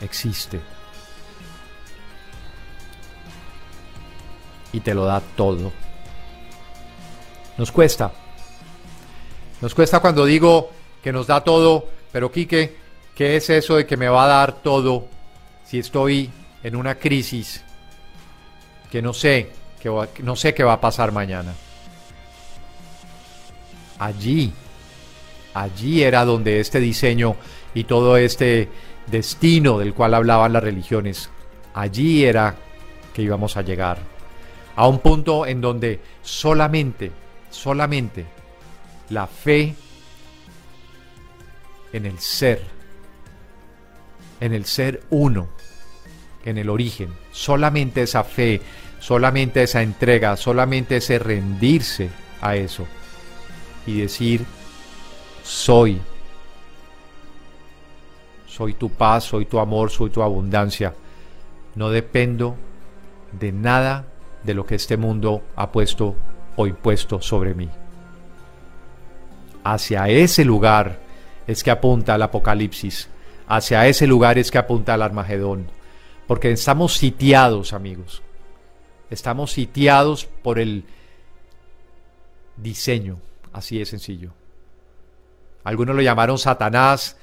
existe 0.00 0.60
y 4.72 4.80
te 4.80 4.94
lo 4.94 5.04
da 5.04 5.20
todo. 5.20 5.72
Nos 7.58 7.70
cuesta. 7.70 8.10
Nos 9.60 9.74
cuesta 9.74 10.00
cuando 10.00 10.24
digo 10.24 10.70
que 11.02 11.12
nos 11.12 11.26
da 11.26 11.42
todo, 11.42 11.88
pero 12.10 12.32
Quique, 12.32 12.76
¿qué 13.14 13.36
es 13.36 13.50
eso 13.50 13.76
de 13.76 13.86
que 13.86 13.96
me 13.96 14.08
va 14.08 14.24
a 14.24 14.28
dar 14.28 14.62
todo 14.62 15.06
si 15.64 15.78
estoy 15.78 16.30
en 16.62 16.74
una 16.74 16.96
crisis 16.96 17.62
que 18.90 19.02
no 19.02 19.12
sé, 19.12 19.50
que 19.80 19.90
no 20.22 20.36
sé 20.36 20.54
qué 20.54 20.64
va 20.64 20.74
a 20.74 20.80
pasar 20.80 21.12
mañana? 21.12 21.54
Allí, 23.98 24.52
allí 25.54 26.02
era 26.02 26.24
donde 26.24 26.60
este 26.60 26.80
diseño 26.80 27.36
y 27.74 27.84
todo 27.84 28.16
este 28.16 28.68
destino 29.06 29.78
del 29.78 29.94
cual 29.94 30.14
hablaban 30.14 30.52
las 30.52 30.62
religiones, 30.62 31.30
allí 31.74 32.24
era 32.24 32.54
que 33.12 33.22
íbamos 33.22 33.56
a 33.56 33.62
llegar. 33.62 33.98
A 34.76 34.86
un 34.88 35.00
punto 35.00 35.46
en 35.46 35.60
donde 35.60 36.00
solamente, 36.22 37.12
solamente 37.50 38.24
la 39.10 39.26
fe 39.26 39.74
en 41.92 42.06
el 42.06 42.18
ser, 42.18 42.62
en 44.40 44.54
el 44.54 44.64
ser 44.64 45.02
uno, 45.10 45.48
en 46.44 46.58
el 46.58 46.70
origen, 46.70 47.10
solamente 47.32 48.02
esa 48.02 48.24
fe, 48.24 48.60
solamente 48.98 49.62
esa 49.62 49.82
entrega, 49.82 50.36
solamente 50.36 50.96
ese 50.96 51.18
rendirse 51.18 52.08
a 52.40 52.56
eso 52.56 52.86
y 53.86 54.00
decir, 54.00 54.44
soy 55.42 56.00
soy 58.52 58.74
tu 58.74 58.90
paz, 58.90 59.24
soy 59.24 59.46
tu 59.46 59.58
amor, 59.58 59.90
soy 59.90 60.10
tu 60.10 60.22
abundancia. 60.22 60.94
No 61.74 61.88
dependo 61.88 62.54
de 63.32 63.50
nada 63.50 64.04
de 64.44 64.52
lo 64.52 64.66
que 64.66 64.74
este 64.74 64.98
mundo 64.98 65.42
ha 65.56 65.72
puesto 65.72 66.14
o 66.56 66.66
impuesto 66.66 67.22
sobre 67.22 67.54
mí. 67.54 67.70
Hacia 69.64 70.06
ese 70.08 70.44
lugar 70.44 70.98
es 71.46 71.62
que 71.62 71.70
apunta 71.70 72.14
el 72.14 72.22
Apocalipsis. 72.22 73.08
Hacia 73.48 73.86
ese 73.86 74.06
lugar 74.06 74.36
es 74.36 74.50
que 74.50 74.58
apunta 74.58 74.94
el 74.94 75.02
Armagedón. 75.02 75.68
Porque 76.26 76.50
estamos 76.50 76.92
sitiados, 76.92 77.72
amigos. 77.72 78.22
Estamos 79.08 79.50
sitiados 79.52 80.26
por 80.26 80.58
el 80.58 80.84
diseño. 82.58 83.18
Así 83.50 83.78
de 83.78 83.86
sencillo. 83.86 84.34
Algunos 85.64 85.94
lo 85.94 86.02
llamaron 86.02 86.38
Satanás, 86.38 87.16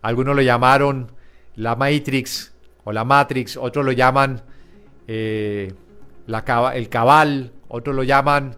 algunos 0.00 0.34
lo 0.34 0.42
llamaron 0.42 1.12
la 1.56 1.76
Matrix 1.76 2.54
o 2.84 2.92
la 2.92 3.04
Matrix, 3.04 3.56
otros 3.56 3.84
lo 3.84 3.92
llaman 3.92 4.42
eh, 5.06 5.72
el 6.26 6.88
cabal, 6.88 7.52
otros 7.68 7.94
lo 7.94 8.02
llaman 8.02 8.56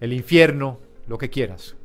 el 0.00 0.12
infierno, 0.12 0.80
lo 1.06 1.18
que 1.18 1.30
quieras. 1.30 1.76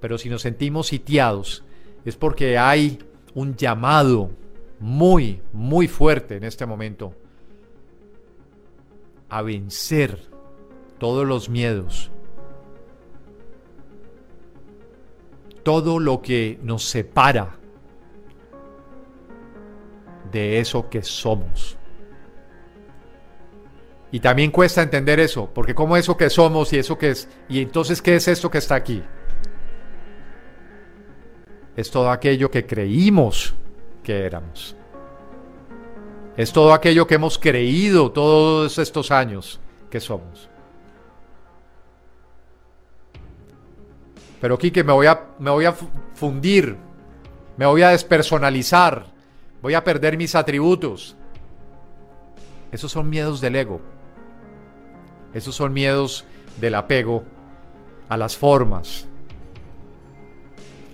Pero 0.00 0.18
si 0.18 0.28
nos 0.28 0.42
sentimos 0.42 0.88
sitiados 0.88 1.64
es 2.04 2.16
porque 2.16 2.58
hay 2.58 2.98
un 3.34 3.56
llamado 3.56 4.30
muy, 4.78 5.42
muy 5.52 5.88
fuerte 5.88 6.36
en 6.36 6.44
este 6.44 6.66
momento 6.66 7.14
a 9.28 9.42
vencer 9.42 10.18
todos 10.98 11.26
los 11.26 11.48
miedos, 11.48 12.10
todo 15.70 16.00
lo 16.00 16.20
que 16.20 16.58
nos 16.64 16.82
separa 16.82 17.56
de 20.32 20.58
eso 20.58 20.90
que 20.90 21.00
somos. 21.04 21.76
Y 24.10 24.18
también 24.18 24.50
cuesta 24.50 24.82
entender 24.82 25.20
eso, 25.20 25.48
porque 25.54 25.72
como 25.72 25.96
eso 25.96 26.16
que 26.16 26.28
somos 26.28 26.72
y 26.72 26.78
eso 26.78 26.98
que 26.98 27.10
es, 27.10 27.28
y 27.48 27.62
entonces 27.62 28.02
¿qué 28.02 28.16
es 28.16 28.26
esto 28.26 28.50
que 28.50 28.58
está 28.58 28.74
aquí? 28.74 29.00
Es 31.76 31.88
todo 31.88 32.10
aquello 32.10 32.50
que 32.50 32.66
creímos 32.66 33.54
que 34.02 34.26
éramos. 34.26 34.74
Es 36.36 36.52
todo 36.52 36.74
aquello 36.74 37.06
que 37.06 37.14
hemos 37.14 37.38
creído 37.38 38.10
todos 38.10 38.76
estos 38.78 39.12
años 39.12 39.60
que 39.88 40.00
somos. 40.00 40.49
Pero 44.40 44.58
Quique, 44.58 44.82
me 44.82 44.92
voy 44.92 45.06
a, 45.06 45.28
me 45.38 45.50
voy 45.50 45.66
a 45.66 45.74
fundir, 46.14 46.76
me 47.56 47.66
voy 47.66 47.82
a 47.82 47.90
despersonalizar, 47.90 49.06
voy 49.60 49.74
a 49.74 49.84
perder 49.84 50.16
mis 50.16 50.34
atributos. 50.34 51.16
Esos 52.72 52.90
son 52.90 53.10
miedos 53.10 53.40
del 53.40 53.56
ego. 53.56 53.80
Esos 55.34 55.54
son 55.54 55.72
miedos 55.72 56.24
del 56.60 56.74
apego 56.74 57.24
a 58.08 58.16
las 58.16 58.36
formas, 58.36 59.06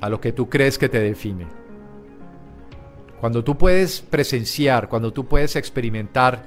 a 0.00 0.08
lo 0.08 0.20
que 0.20 0.32
tú 0.32 0.50
crees 0.50 0.76
que 0.76 0.88
te 0.88 1.00
define. 1.00 1.46
Cuando 3.20 3.42
tú 3.42 3.56
puedes 3.56 4.00
presenciar, 4.00 4.88
cuando 4.88 5.12
tú 5.12 5.26
puedes 5.26 5.56
experimentar 5.56 6.44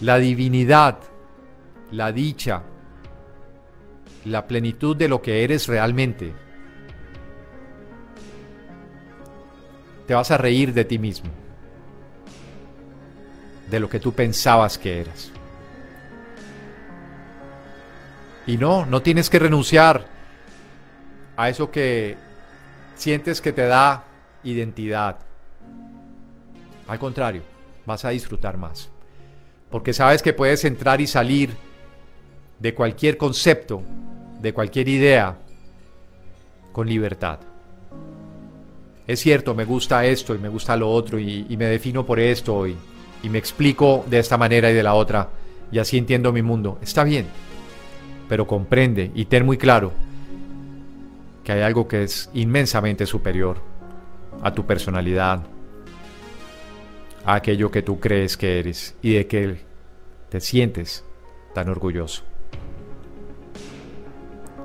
la 0.00 0.18
divinidad, 0.18 0.98
la 1.90 2.12
dicha, 2.12 2.62
la 4.28 4.46
plenitud 4.46 4.96
de 4.96 5.08
lo 5.08 5.20
que 5.22 5.44
eres 5.44 5.66
realmente. 5.66 6.32
Te 10.06 10.14
vas 10.14 10.30
a 10.30 10.38
reír 10.38 10.72
de 10.72 10.84
ti 10.84 10.98
mismo. 10.98 11.30
de 13.70 13.80
lo 13.80 13.88
que 13.88 14.00
tú 14.00 14.12
pensabas 14.12 14.78
que 14.78 15.00
eras. 15.00 15.30
Y 18.46 18.56
no, 18.56 18.86
no 18.86 19.02
tienes 19.02 19.28
que 19.28 19.38
renunciar 19.38 20.06
a 21.36 21.50
eso 21.50 21.70
que 21.70 22.16
sientes 22.96 23.42
que 23.42 23.52
te 23.52 23.66
da 23.66 24.04
identidad. 24.42 25.18
Al 26.86 26.98
contrario, 26.98 27.42
vas 27.84 28.06
a 28.06 28.08
disfrutar 28.08 28.56
más. 28.56 28.88
Porque 29.70 29.92
sabes 29.92 30.22
que 30.22 30.32
puedes 30.32 30.64
entrar 30.64 31.02
y 31.02 31.06
salir 31.06 31.54
de 32.58 32.74
cualquier 32.74 33.18
concepto, 33.18 33.82
de 34.40 34.52
cualquier 34.52 34.88
idea, 34.88 35.36
con 36.72 36.88
libertad. 36.88 37.40
Es 39.06 39.20
cierto, 39.20 39.54
me 39.54 39.64
gusta 39.64 40.04
esto 40.04 40.34
y 40.34 40.38
me 40.38 40.48
gusta 40.48 40.76
lo 40.76 40.90
otro 40.90 41.18
y, 41.18 41.44
me 41.56 41.64
defino 41.64 42.04
por 42.04 42.20
esto 42.20 42.66
y, 42.66 42.76
y 43.22 43.28
me 43.28 43.38
explico 43.38 44.04
de 44.08 44.18
esta 44.18 44.36
manera 44.36 44.70
y 44.70 44.74
de 44.74 44.82
la 44.82 44.94
otra 44.94 45.28
y 45.72 45.78
así 45.78 45.98
entiendo 45.98 46.32
mi 46.32 46.42
mundo. 46.42 46.78
Está 46.82 47.04
bien, 47.04 47.26
pero 48.28 48.46
comprende 48.46 49.10
y 49.14 49.24
ten 49.24 49.46
muy 49.46 49.56
claro 49.56 49.92
que 51.42 51.52
hay 51.52 51.62
algo 51.62 51.88
que 51.88 52.02
es 52.02 52.28
inmensamente 52.34 53.06
superior 53.06 53.56
a 54.42 54.52
tu 54.52 54.66
personalidad, 54.66 55.46
a 57.24 57.34
aquello 57.34 57.70
que 57.70 57.82
tú 57.82 57.98
crees 57.98 58.36
que 58.36 58.58
eres 58.58 58.94
y 59.02 59.14
de 59.14 59.26
que 59.26 59.56
te 60.28 60.40
sientes 60.40 61.04
tan 61.54 61.68
orgulloso. 61.70 62.27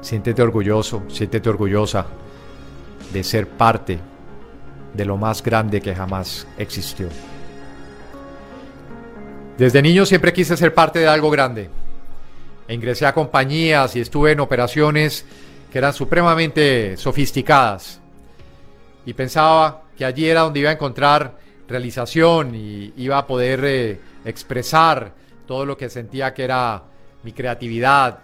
Siéntete 0.04 0.42
orgulloso, 0.42 1.04
siéntete 1.08 1.50
orgullosa 1.50 2.06
de 3.13 3.24
ser 3.24 3.48
parte 3.48 3.98
de 4.94 5.06
lo 5.06 5.16
más 5.16 5.42
grande 5.42 5.80
que 5.80 5.96
jamás 5.96 6.46
existió. 6.58 7.08
Desde 9.58 9.82
niño 9.82 10.06
siempre 10.06 10.34
quise 10.34 10.58
ser 10.58 10.74
parte 10.74 11.00
de 11.00 11.08
algo 11.08 11.32
grande. 11.32 11.70
Ingresé 12.68 13.06
a 13.06 13.13
compañías 13.13 13.96
y 13.96 14.02
estuve 14.02 14.34
en 14.34 14.42
operaciones 14.42 15.26
que 15.72 15.78
eran 15.78 15.94
supremamente 15.94 16.98
sofisticadas. 16.98 18.02
Y 19.06 19.13
pensaba 19.13 19.84
que 19.98 20.04
allí 20.04 20.28
era 20.28 20.42
donde 20.42 20.60
iba 20.60 20.70
a 20.70 20.74
encontrar 20.74 21.38
realización 21.66 22.56
y 22.56 22.94
iba 22.98 23.18
a 23.18 23.26
poder 23.26 23.63
eh, 23.63 24.00
expresar 24.26 25.13
todo 25.48 25.66
lo 25.66 25.78
que 25.78 25.89
sentía 25.89 26.34
que 26.34 26.44
era 26.44 26.84
mi 27.24 27.32
creatividad. 27.32 28.20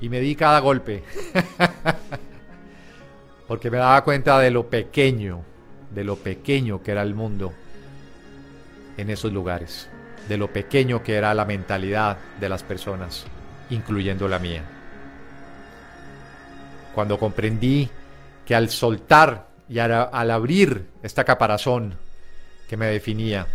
Y 0.00 0.08
me 0.08 0.20
di 0.20 0.36
cada 0.36 0.60
golpe. 0.60 1.02
Porque 3.48 3.70
me 3.70 3.78
daba 3.78 4.04
cuenta 4.04 4.38
de 4.38 4.50
lo 4.50 4.68
pequeño, 4.68 5.42
de 5.90 6.04
lo 6.04 6.16
pequeño 6.16 6.82
que 6.82 6.90
era 6.90 7.02
el 7.02 7.14
mundo 7.14 7.52
en 8.98 9.10
esos 9.10 9.32
lugares, 9.32 9.88
de 10.28 10.36
lo 10.36 10.52
pequeño 10.52 11.02
que 11.02 11.14
era 11.14 11.32
la 11.32 11.46
mentalidad 11.46 12.18
de 12.38 12.48
las 12.48 12.62
personas, 12.62 13.24
incluyendo 13.70 14.28
la 14.28 14.38
mía. 14.38 14.62
Cuando 16.94 17.18
comprendí 17.18 17.88
que 18.44 18.54
al 18.54 18.68
soltar 18.68 19.48
y 19.68 19.78
al, 19.78 20.30
abrir 20.30 20.88
esta 21.02 21.24
caparazón 21.24 21.94
que 22.68 22.76
me 22.76 22.86
definía, 22.86 23.46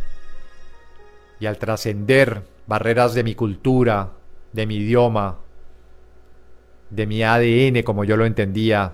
y 1.39 1.45
al 1.45 1.57
trascender 1.57 2.43
barreras 2.67 3.13
de 3.13 3.23
mi 3.23 3.35
cultura, 3.35 4.11
de 4.53 4.65
mi 4.65 4.77
idioma, 4.77 5.39
de 6.95 7.07
mi 7.07 7.23
ADN 7.23 7.83
como 7.83 8.03
yo 8.03 8.17
lo 8.17 8.25
entendía, 8.25 8.93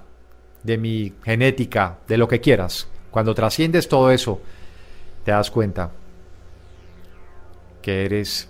de 0.63 0.77
mi 0.77 1.13
genética, 1.23 1.99
de 2.07 2.17
lo 2.17 2.27
que 2.27 2.39
quieras. 2.39 2.87
Cuando 3.11 3.33
trasciendes 3.33 3.87
todo 3.87 4.11
eso, 4.11 4.41
te 5.23 5.31
das 5.31 5.51
cuenta 5.51 5.91
que 7.81 8.05
eres 8.05 8.49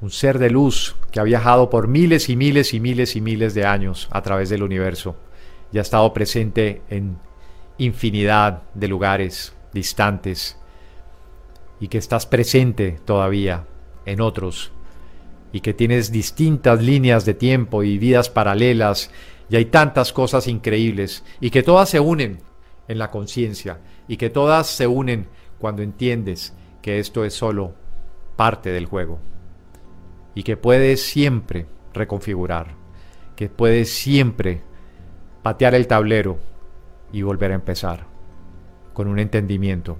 un 0.00 0.10
ser 0.10 0.38
de 0.38 0.50
luz 0.50 0.94
que 1.10 1.20
ha 1.20 1.24
viajado 1.24 1.70
por 1.70 1.88
miles 1.88 2.28
y 2.28 2.36
miles 2.36 2.72
y 2.72 2.80
miles 2.80 3.16
y 3.16 3.20
miles 3.20 3.54
de 3.54 3.66
años 3.66 4.08
a 4.10 4.22
través 4.22 4.48
del 4.48 4.62
universo 4.62 5.16
y 5.72 5.78
ha 5.78 5.82
estado 5.82 6.12
presente 6.12 6.82
en 6.88 7.18
infinidad 7.78 8.62
de 8.74 8.88
lugares 8.88 9.54
distantes 9.72 10.56
y 11.80 11.88
que 11.88 11.98
estás 11.98 12.26
presente 12.26 12.98
todavía 13.04 13.64
en 14.04 14.20
otros 14.20 14.72
y 15.52 15.60
que 15.60 15.74
tienes 15.74 16.12
distintas 16.12 16.82
líneas 16.82 17.24
de 17.24 17.34
tiempo 17.34 17.82
y 17.82 17.98
vidas 17.98 18.28
paralelas 18.28 19.10
y 19.48 19.56
hay 19.56 19.66
tantas 19.66 20.12
cosas 20.12 20.46
increíbles 20.46 21.24
y 21.40 21.50
que 21.50 21.62
todas 21.62 21.88
se 21.88 22.00
unen 22.00 22.38
en 22.86 22.98
la 22.98 23.10
conciencia 23.10 23.80
y 24.06 24.16
que 24.16 24.30
todas 24.30 24.66
se 24.66 24.86
unen 24.86 25.28
cuando 25.58 25.82
entiendes 25.82 26.54
que 26.82 26.98
esto 26.98 27.24
es 27.24 27.34
solo 27.34 27.74
parte 28.36 28.70
del 28.70 28.86
juego 28.86 29.18
y 30.34 30.42
que 30.42 30.56
puedes 30.56 31.02
siempre 31.02 31.66
reconfigurar, 31.92 32.74
que 33.36 33.48
puedes 33.48 33.90
siempre 33.90 34.62
patear 35.42 35.74
el 35.74 35.86
tablero 35.86 36.38
y 37.12 37.22
volver 37.22 37.52
a 37.52 37.56
empezar 37.56 38.06
con 38.92 39.08
un 39.08 39.18
entendimiento 39.18 39.98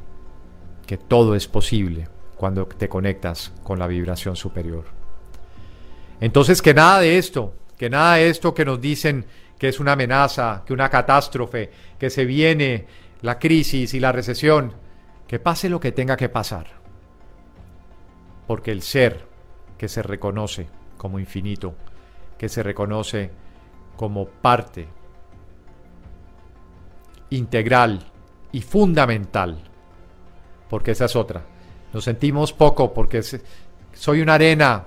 que 0.87 0.97
todo 0.97 1.35
es 1.35 1.49
posible 1.49 2.09
cuando 2.37 2.67
te 2.67 2.89
conectas 2.89 3.53
con 3.63 3.79
la 3.79 3.87
vibración 3.87 4.37
superior. 4.37 4.98
Entonces 6.21 6.63
que 6.63 6.75
nada 6.75 7.01
de 7.01 7.19
esto, 7.19 7.55
que 7.77 7.91
nada 7.91 8.15
de 8.15 8.29
esto 8.29 8.55
que 8.55 8.65
nos 8.65 8.81
dicen 8.81 9.27
que 9.59 9.69
es 9.69 9.81
una 9.81 9.93
amenaza, 9.93 10.63
que 10.67 10.73
una 10.73 10.89
catástrofe, 10.89 11.71
que 11.99 12.11
se 12.11 12.25
viene 12.25 12.87
la 13.23 13.39
crisis 13.39 13.95
y 13.95 14.01
la 14.01 14.13
recesión, 14.13 14.73
que 15.27 15.39
pase 15.39 15.69
lo 15.69 15.81
que 15.81 15.93
tenga 15.93 16.17
que 16.17 16.29
pasar. 16.29 16.67
Porque 18.47 18.73
el 18.73 18.83
ser 18.83 19.27
que 19.77 19.89
se 19.89 20.03
reconoce 20.03 20.69
como 20.97 21.19
infinito, 21.19 21.75
que 22.37 22.49
se 22.49 22.63
reconoce 22.63 23.31
como 23.97 24.27
parte 24.27 24.89
integral 27.31 28.01
y 28.53 28.63
fundamental, 28.63 29.63
porque 30.71 30.93
esa 30.93 31.07
es 31.07 31.17
otra. 31.17 31.45
Nos 31.93 32.05
sentimos 32.05 32.53
poco 32.53 32.95
porque 32.95 33.23
soy 33.93 34.21
una 34.21 34.35
arena 34.35 34.87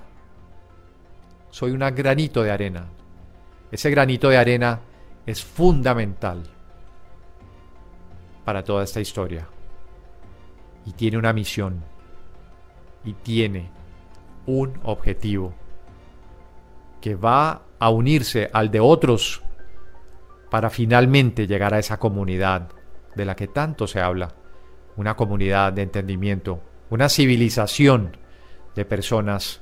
soy 1.52 1.70
un 1.70 1.80
granito 1.80 2.42
de 2.42 2.50
arena. 2.50 2.86
Ese 3.70 3.90
granito 3.90 4.30
de 4.30 4.38
arena 4.38 4.80
es 5.26 5.44
fundamental 5.44 6.42
para 8.42 8.64
toda 8.64 8.84
esta 8.84 9.00
historia. 9.00 9.46
Y 10.86 10.92
tiene 10.92 11.18
una 11.18 11.34
misión. 11.34 11.84
Y 13.04 13.12
tiene 13.12 13.70
un 14.46 14.80
objetivo 14.82 15.54
que 17.02 17.16
va 17.16 17.62
a 17.78 17.90
unirse 17.90 18.48
al 18.50 18.70
de 18.70 18.80
otros 18.80 19.42
para 20.50 20.70
finalmente 20.70 21.46
llegar 21.46 21.74
a 21.74 21.78
esa 21.78 21.98
comunidad 21.98 22.70
de 23.14 23.24
la 23.26 23.36
que 23.36 23.48
tanto 23.48 23.86
se 23.86 24.00
habla. 24.00 24.28
Una 24.96 25.16
comunidad 25.16 25.74
de 25.74 25.82
entendimiento, 25.82 26.62
una 26.88 27.10
civilización 27.10 28.16
de 28.74 28.86
personas 28.86 29.60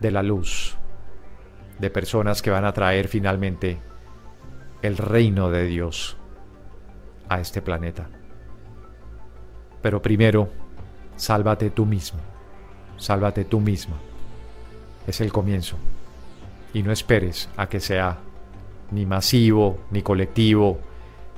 de 0.00 0.10
la 0.10 0.22
luz, 0.22 0.76
de 1.78 1.90
personas 1.90 2.42
que 2.42 2.50
van 2.50 2.64
a 2.64 2.72
traer 2.72 3.08
finalmente 3.08 3.78
el 4.82 4.96
reino 4.96 5.50
de 5.50 5.66
Dios 5.66 6.16
a 7.28 7.40
este 7.40 7.62
planeta. 7.62 8.08
Pero 9.82 10.02
primero, 10.02 10.48
sálvate 11.16 11.70
tú 11.70 11.86
mismo, 11.86 12.18
sálvate 12.96 13.44
tú 13.44 13.60
misma. 13.60 13.96
Es 15.06 15.20
el 15.20 15.32
comienzo. 15.32 15.76
Y 16.72 16.82
no 16.82 16.92
esperes 16.92 17.48
a 17.56 17.68
que 17.68 17.80
sea 17.80 18.18
ni 18.90 19.06
masivo, 19.06 19.80
ni 19.90 20.02
colectivo, 20.02 20.78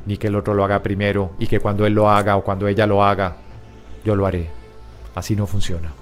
ni 0.06 0.16
que 0.16 0.26
el 0.26 0.36
otro 0.36 0.54
lo 0.54 0.64
haga 0.64 0.82
primero 0.82 1.32
y 1.38 1.46
que 1.46 1.60
cuando 1.60 1.86
él 1.86 1.94
lo 1.94 2.10
haga 2.10 2.36
o 2.36 2.44
cuando 2.44 2.68
ella 2.68 2.86
lo 2.86 3.04
haga, 3.04 3.36
yo 4.04 4.16
lo 4.16 4.26
haré. 4.26 4.50
Así 5.14 5.36
no 5.36 5.46
funciona. 5.46 5.92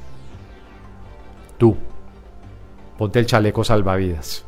Tú 1.58 1.76
ponte 3.00 3.18
el 3.18 3.24
chaleco 3.24 3.64
salvavidas 3.64 4.44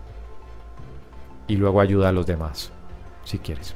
y 1.47 1.57
luego 1.57 1.81
ayuda 1.81 2.11
a 2.11 2.13
los 2.13 2.27
demás, 2.27 2.71
si 3.25 3.39
quieres. 3.39 3.75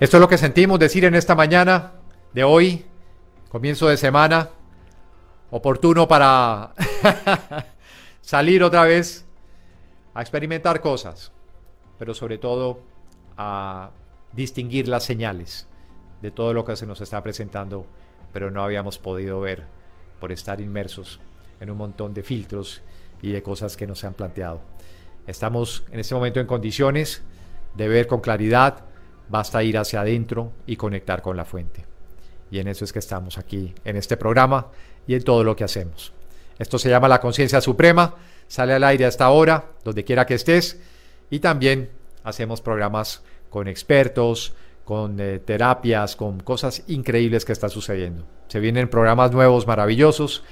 Esto 0.00 0.16
es 0.16 0.20
lo 0.22 0.28
que 0.28 0.38
sentimos 0.38 0.78
decir 0.78 1.04
en 1.04 1.14
esta 1.14 1.34
mañana 1.34 1.92
de 2.32 2.42
hoy, 2.42 2.86
comienzo 3.50 3.88
de 3.88 3.98
semana, 3.98 4.48
oportuno 5.50 6.08
para 6.08 6.72
salir 8.22 8.62
otra 8.62 8.84
vez 8.84 9.26
a 10.14 10.22
experimentar 10.22 10.80
cosas, 10.80 11.32
pero 11.98 12.14
sobre 12.14 12.38
todo 12.38 12.80
a 13.36 13.90
distinguir 14.32 14.88
las 14.88 15.04
señales 15.04 15.68
de 16.22 16.30
todo 16.30 16.54
lo 16.54 16.64
que 16.64 16.76
se 16.76 16.86
nos 16.86 17.02
está 17.02 17.22
presentando, 17.22 17.84
pero 18.32 18.50
no 18.50 18.62
habíamos 18.62 18.96
podido 18.98 19.38
ver 19.38 19.66
por 20.18 20.32
estar 20.32 20.62
inmersos 20.62 21.20
en 21.64 21.70
un 21.70 21.78
montón 21.78 22.14
de 22.14 22.22
filtros 22.22 22.82
y 23.22 23.32
de 23.32 23.42
cosas 23.42 23.76
que 23.76 23.86
no 23.86 23.94
se 23.94 24.06
han 24.06 24.14
planteado. 24.14 24.60
Estamos 25.26 25.84
en 25.90 25.98
este 25.98 26.14
momento 26.14 26.38
en 26.38 26.46
condiciones 26.46 27.22
de 27.74 27.88
ver 27.88 28.06
con 28.06 28.20
claridad 28.20 28.84
basta 29.28 29.62
ir 29.62 29.78
hacia 29.78 30.02
adentro 30.02 30.52
y 30.66 30.76
conectar 30.76 31.22
con 31.22 31.36
la 31.36 31.46
fuente. 31.46 31.86
Y 32.50 32.58
en 32.58 32.68
eso 32.68 32.84
es 32.84 32.92
que 32.92 32.98
estamos 32.98 33.38
aquí, 33.38 33.74
en 33.84 33.96
este 33.96 34.18
programa 34.18 34.68
y 35.06 35.14
en 35.14 35.24
todo 35.24 35.42
lo 35.42 35.56
que 35.56 35.64
hacemos. 35.64 36.12
Esto 36.58 36.78
se 36.78 36.90
llama 36.90 37.08
la 37.08 37.20
conciencia 37.20 37.62
suprema, 37.62 38.14
sale 38.46 38.74
al 38.74 38.84
aire 38.84 39.06
hasta 39.06 39.24
ahora, 39.24 39.64
donde 39.82 40.04
quiera 40.04 40.26
que 40.26 40.34
estés, 40.34 40.78
y 41.30 41.38
también 41.38 41.90
hacemos 42.22 42.60
programas 42.60 43.22
con 43.48 43.66
expertos, 43.66 44.54
con 44.84 45.18
eh, 45.18 45.38
terapias, 45.38 46.14
con 46.14 46.40
cosas 46.40 46.84
increíbles 46.88 47.46
que 47.46 47.52
están 47.52 47.70
sucediendo. 47.70 48.26
Se 48.48 48.60
vienen 48.60 48.90
programas 48.90 49.32
nuevos, 49.32 49.66
maravillosos, 49.66 50.44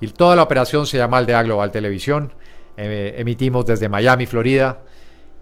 y 0.00 0.08
toda 0.08 0.36
la 0.36 0.42
operación 0.42 0.86
se 0.86 0.98
llama 0.98 1.18
Aldea 1.18 1.42
Global 1.42 1.70
Televisión. 1.70 2.32
Eh, 2.76 3.14
emitimos 3.18 3.66
desde 3.66 3.88
Miami, 3.88 4.26
Florida, 4.26 4.82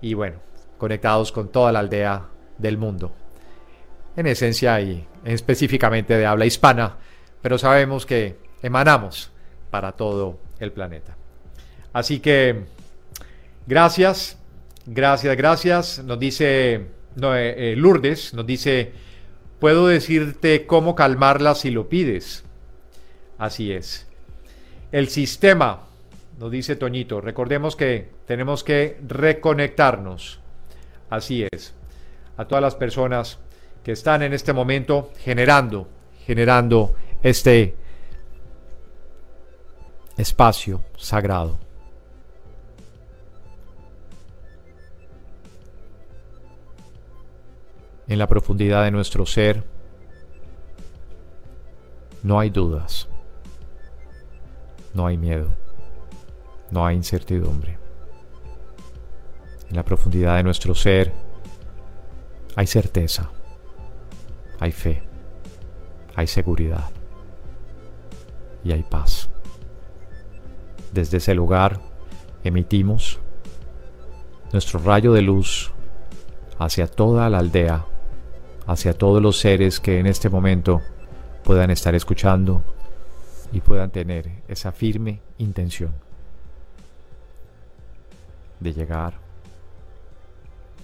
y 0.00 0.14
bueno, 0.14 0.40
conectados 0.78 1.32
con 1.32 1.50
toda 1.50 1.72
la 1.72 1.80
aldea 1.80 2.28
del 2.56 2.78
mundo. 2.78 3.14
En 4.16 4.26
esencia 4.26 4.80
y 4.80 5.06
específicamente 5.24 6.16
de 6.16 6.24
habla 6.24 6.46
hispana, 6.46 6.96
pero 7.42 7.58
sabemos 7.58 8.06
que 8.06 8.38
emanamos 8.62 9.30
para 9.70 9.92
todo 9.92 10.38
el 10.58 10.72
planeta. 10.72 11.16
Así 11.92 12.20
que, 12.20 12.64
gracias, 13.66 14.38
gracias, 14.86 15.36
gracias. 15.36 16.02
Nos 16.02 16.18
dice 16.18 16.86
eh, 17.22 17.74
Lourdes, 17.76 18.32
nos 18.32 18.46
dice, 18.46 18.92
puedo 19.58 19.88
decirte 19.88 20.66
cómo 20.66 20.94
calmarla 20.94 21.54
si 21.54 21.70
lo 21.70 21.88
pides. 21.88 22.44
Así 23.38 23.72
es. 23.72 24.06
El 24.92 25.08
sistema, 25.08 25.80
nos 26.38 26.50
dice 26.50 26.76
Toñito, 26.76 27.20
recordemos 27.20 27.76
que 27.76 28.08
tenemos 28.26 28.62
que 28.62 28.98
reconectarnos. 29.06 30.40
Así 31.10 31.46
es. 31.50 31.74
A 32.36 32.46
todas 32.46 32.62
las 32.62 32.74
personas 32.74 33.38
que 33.82 33.92
están 33.92 34.22
en 34.22 34.32
este 34.32 34.52
momento 34.52 35.10
generando, 35.18 35.88
generando 36.24 36.94
este 37.22 37.74
espacio 40.16 40.82
sagrado. 40.96 41.58
En 48.08 48.18
la 48.18 48.28
profundidad 48.28 48.84
de 48.84 48.92
nuestro 48.92 49.26
ser 49.26 49.64
no 52.22 52.38
hay 52.38 52.50
dudas, 52.50 53.08
no 54.96 55.06
hay 55.06 55.18
miedo, 55.18 55.54
no 56.70 56.86
hay 56.86 56.96
incertidumbre. 56.96 57.78
En 59.68 59.76
la 59.76 59.84
profundidad 59.84 60.36
de 60.36 60.42
nuestro 60.42 60.74
ser 60.74 61.12
hay 62.56 62.66
certeza, 62.66 63.30
hay 64.58 64.72
fe, 64.72 65.02
hay 66.14 66.26
seguridad 66.26 66.88
y 68.64 68.72
hay 68.72 68.82
paz. 68.84 69.28
Desde 70.92 71.18
ese 71.18 71.34
lugar 71.34 71.78
emitimos 72.42 73.20
nuestro 74.50 74.78
rayo 74.78 75.12
de 75.12 75.20
luz 75.20 75.72
hacia 76.58 76.86
toda 76.86 77.28
la 77.28 77.38
aldea, 77.38 77.84
hacia 78.66 78.96
todos 78.96 79.20
los 79.20 79.38
seres 79.38 79.78
que 79.78 79.98
en 79.98 80.06
este 80.06 80.30
momento 80.30 80.80
puedan 81.44 81.70
estar 81.70 81.94
escuchando 81.94 82.64
y 83.56 83.62
puedan 83.62 83.90
tener 83.90 84.42
esa 84.48 84.70
firme 84.70 85.22
intención 85.38 85.94
de 88.60 88.74
llegar 88.74 89.14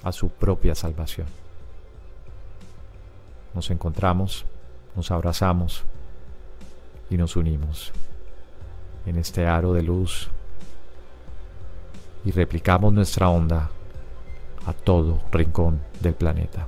a 0.02 0.10
su 0.10 0.30
propia 0.30 0.74
salvación. 0.74 1.26
Nos 3.52 3.70
encontramos, 3.70 4.46
nos 4.96 5.10
abrazamos 5.10 5.84
y 7.10 7.18
nos 7.18 7.36
unimos 7.36 7.92
en 9.04 9.18
este 9.18 9.46
aro 9.46 9.74
de 9.74 9.82
luz 9.82 10.30
y 12.24 12.30
replicamos 12.30 12.90
nuestra 12.90 13.28
onda 13.28 13.68
a 14.64 14.72
todo 14.72 15.20
rincón 15.30 15.78
del 16.00 16.14
planeta. 16.14 16.66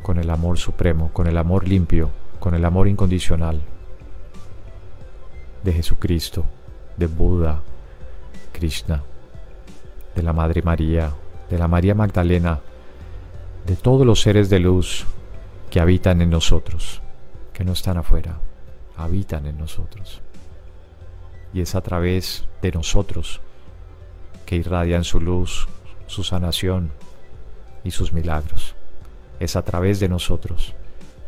Con 0.00 0.18
el 0.18 0.30
amor 0.30 0.56
supremo, 0.56 1.12
con 1.12 1.26
el 1.26 1.36
amor 1.36 1.68
limpio, 1.68 2.21
con 2.42 2.56
el 2.56 2.64
amor 2.64 2.88
incondicional 2.88 3.62
de 5.62 5.72
Jesucristo, 5.72 6.44
de 6.96 7.06
Buda, 7.06 7.62
Krishna, 8.50 9.04
de 10.16 10.24
la 10.24 10.32
Madre 10.32 10.60
María, 10.60 11.12
de 11.48 11.56
la 11.56 11.68
María 11.68 11.94
Magdalena, 11.94 12.58
de 13.64 13.76
todos 13.76 14.04
los 14.04 14.22
seres 14.22 14.50
de 14.50 14.58
luz 14.58 15.06
que 15.70 15.78
habitan 15.78 16.20
en 16.20 16.30
nosotros, 16.30 17.00
que 17.52 17.64
no 17.64 17.74
están 17.74 17.96
afuera 17.98 18.40
habitan 18.96 19.46
en 19.46 19.56
nosotros. 19.56 20.20
Y 21.54 21.60
es 21.60 21.76
a 21.76 21.80
través 21.80 22.44
de 22.60 22.72
nosotros 22.72 23.40
que 24.46 24.56
irradian 24.56 25.04
su 25.04 25.20
luz, 25.20 25.68
su 26.08 26.24
sanación 26.24 26.90
y 27.84 27.92
sus 27.92 28.12
milagros. 28.12 28.74
Es 29.38 29.54
a 29.54 29.62
través 29.62 30.00
de 30.00 30.08
nosotros 30.08 30.74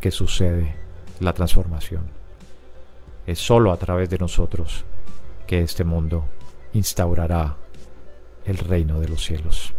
que 0.01 0.11
sucede 0.11 0.84
la 1.19 1.33
transformación. 1.33 2.03
Es 3.27 3.39
sólo 3.39 3.71
a 3.71 3.77
través 3.77 4.09
de 4.09 4.17
nosotros 4.17 4.85
que 5.47 5.61
este 5.61 5.83
mundo 5.83 6.25
instaurará 6.73 7.57
el 8.45 8.57
reino 8.57 8.99
de 8.99 9.09
los 9.09 9.23
cielos. 9.23 9.73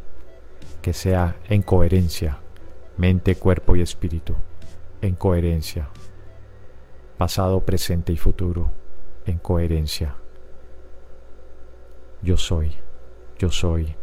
Que 0.83 0.93
sea 0.93 1.37
en 1.49 1.63
coherencia, 1.63 2.39
mente, 2.97 3.37
cuerpo 3.37 3.77
y 3.77 3.83
espíritu, 3.83 4.35
en 5.03 5.15
coherencia 5.15 5.89
pasado, 7.17 7.61
presente 7.61 8.13
y 8.13 8.17
futuro, 8.17 8.73
en 9.25 9.39
coherencia. 9.39 10.17
Yo 12.23 12.37
soy, 12.37 12.73
yo 13.39 13.51
soy 13.51 13.95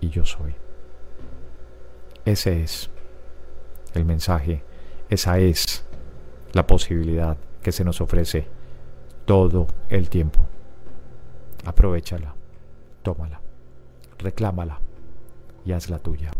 y 0.00 0.10
yo 0.10 0.24
soy. 0.24 0.54
Ese 2.24 2.62
es 2.62 2.90
el 3.94 4.04
mensaje, 4.04 4.62
esa 5.08 5.38
es 5.38 5.84
la 6.52 6.66
posibilidad 6.66 7.36
que 7.62 7.72
se 7.72 7.84
nos 7.84 8.00
ofrece 8.00 8.46
todo 9.24 9.66
el 9.88 10.08
tiempo. 10.08 10.40
Aprovechala, 11.64 12.34
tómala, 13.02 13.40
reclámala 14.18 14.80
y 15.64 15.72
hazla 15.72 15.98
tuya, 15.98 16.30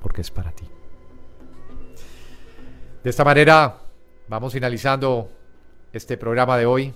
porque 0.00 0.22
es 0.22 0.30
para 0.30 0.52
ti. 0.52 0.66
De 3.02 3.10
esta 3.10 3.24
manera 3.24 3.84
Vamos 4.26 4.54
finalizando 4.54 5.30
este 5.92 6.16
programa 6.16 6.56
de 6.56 6.66
hoy. 6.66 6.94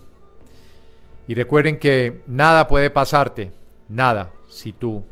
Y 1.27 1.35
recuerden 1.35 1.79
que 1.79 2.23
nada 2.27 2.67
puede 2.67 2.89
pasarte, 2.89 3.53
nada, 3.89 4.33
si 4.49 4.73
tú 4.73 5.05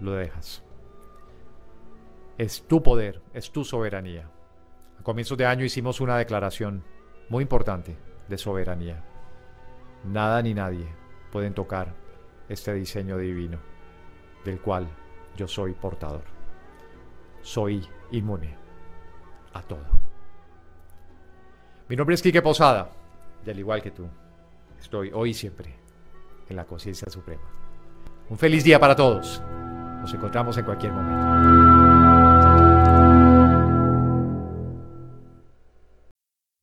lo 0.00 0.12
dejas. 0.12 0.64
Es 2.36 2.66
tu 2.66 2.82
poder, 2.82 3.22
es 3.32 3.52
tu 3.52 3.64
soberanía. 3.64 4.28
Comienzos 5.04 5.36
de 5.36 5.44
año 5.44 5.66
hicimos 5.66 6.00
una 6.00 6.16
declaración 6.16 6.82
muy 7.28 7.42
importante 7.42 7.94
de 8.26 8.38
soberanía. 8.38 9.04
Nada 10.02 10.40
ni 10.40 10.54
nadie 10.54 10.88
pueden 11.30 11.52
tocar 11.52 11.94
este 12.48 12.72
diseño 12.72 13.18
divino 13.18 13.58
del 14.46 14.58
cual 14.62 14.88
yo 15.36 15.46
soy 15.46 15.74
portador. 15.74 16.24
Soy 17.42 17.86
inmune 18.12 18.56
a 19.52 19.60
todo. 19.60 19.84
Mi 21.86 21.96
nombre 21.96 22.14
es 22.14 22.22
Quique 22.22 22.40
Posada 22.40 22.88
y 23.44 23.50
al 23.50 23.58
igual 23.58 23.82
que 23.82 23.90
tú, 23.90 24.08
estoy 24.80 25.10
hoy 25.12 25.30
y 25.30 25.34
siempre 25.34 25.74
en 26.48 26.56
la 26.56 26.64
conciencia 26.64 27.10
suprema. 27.10 27.44
Un 28.30 28.38
feliz 28.38 28.64
día 28.64 28.80
para 28.80 28.96
todos. 28.96 29.42
Nos 30.00 30.14
encontramos 30.14 30.56
en 30.56 30.64
cualquier 30.64 30.92
momento. 30.92 31.83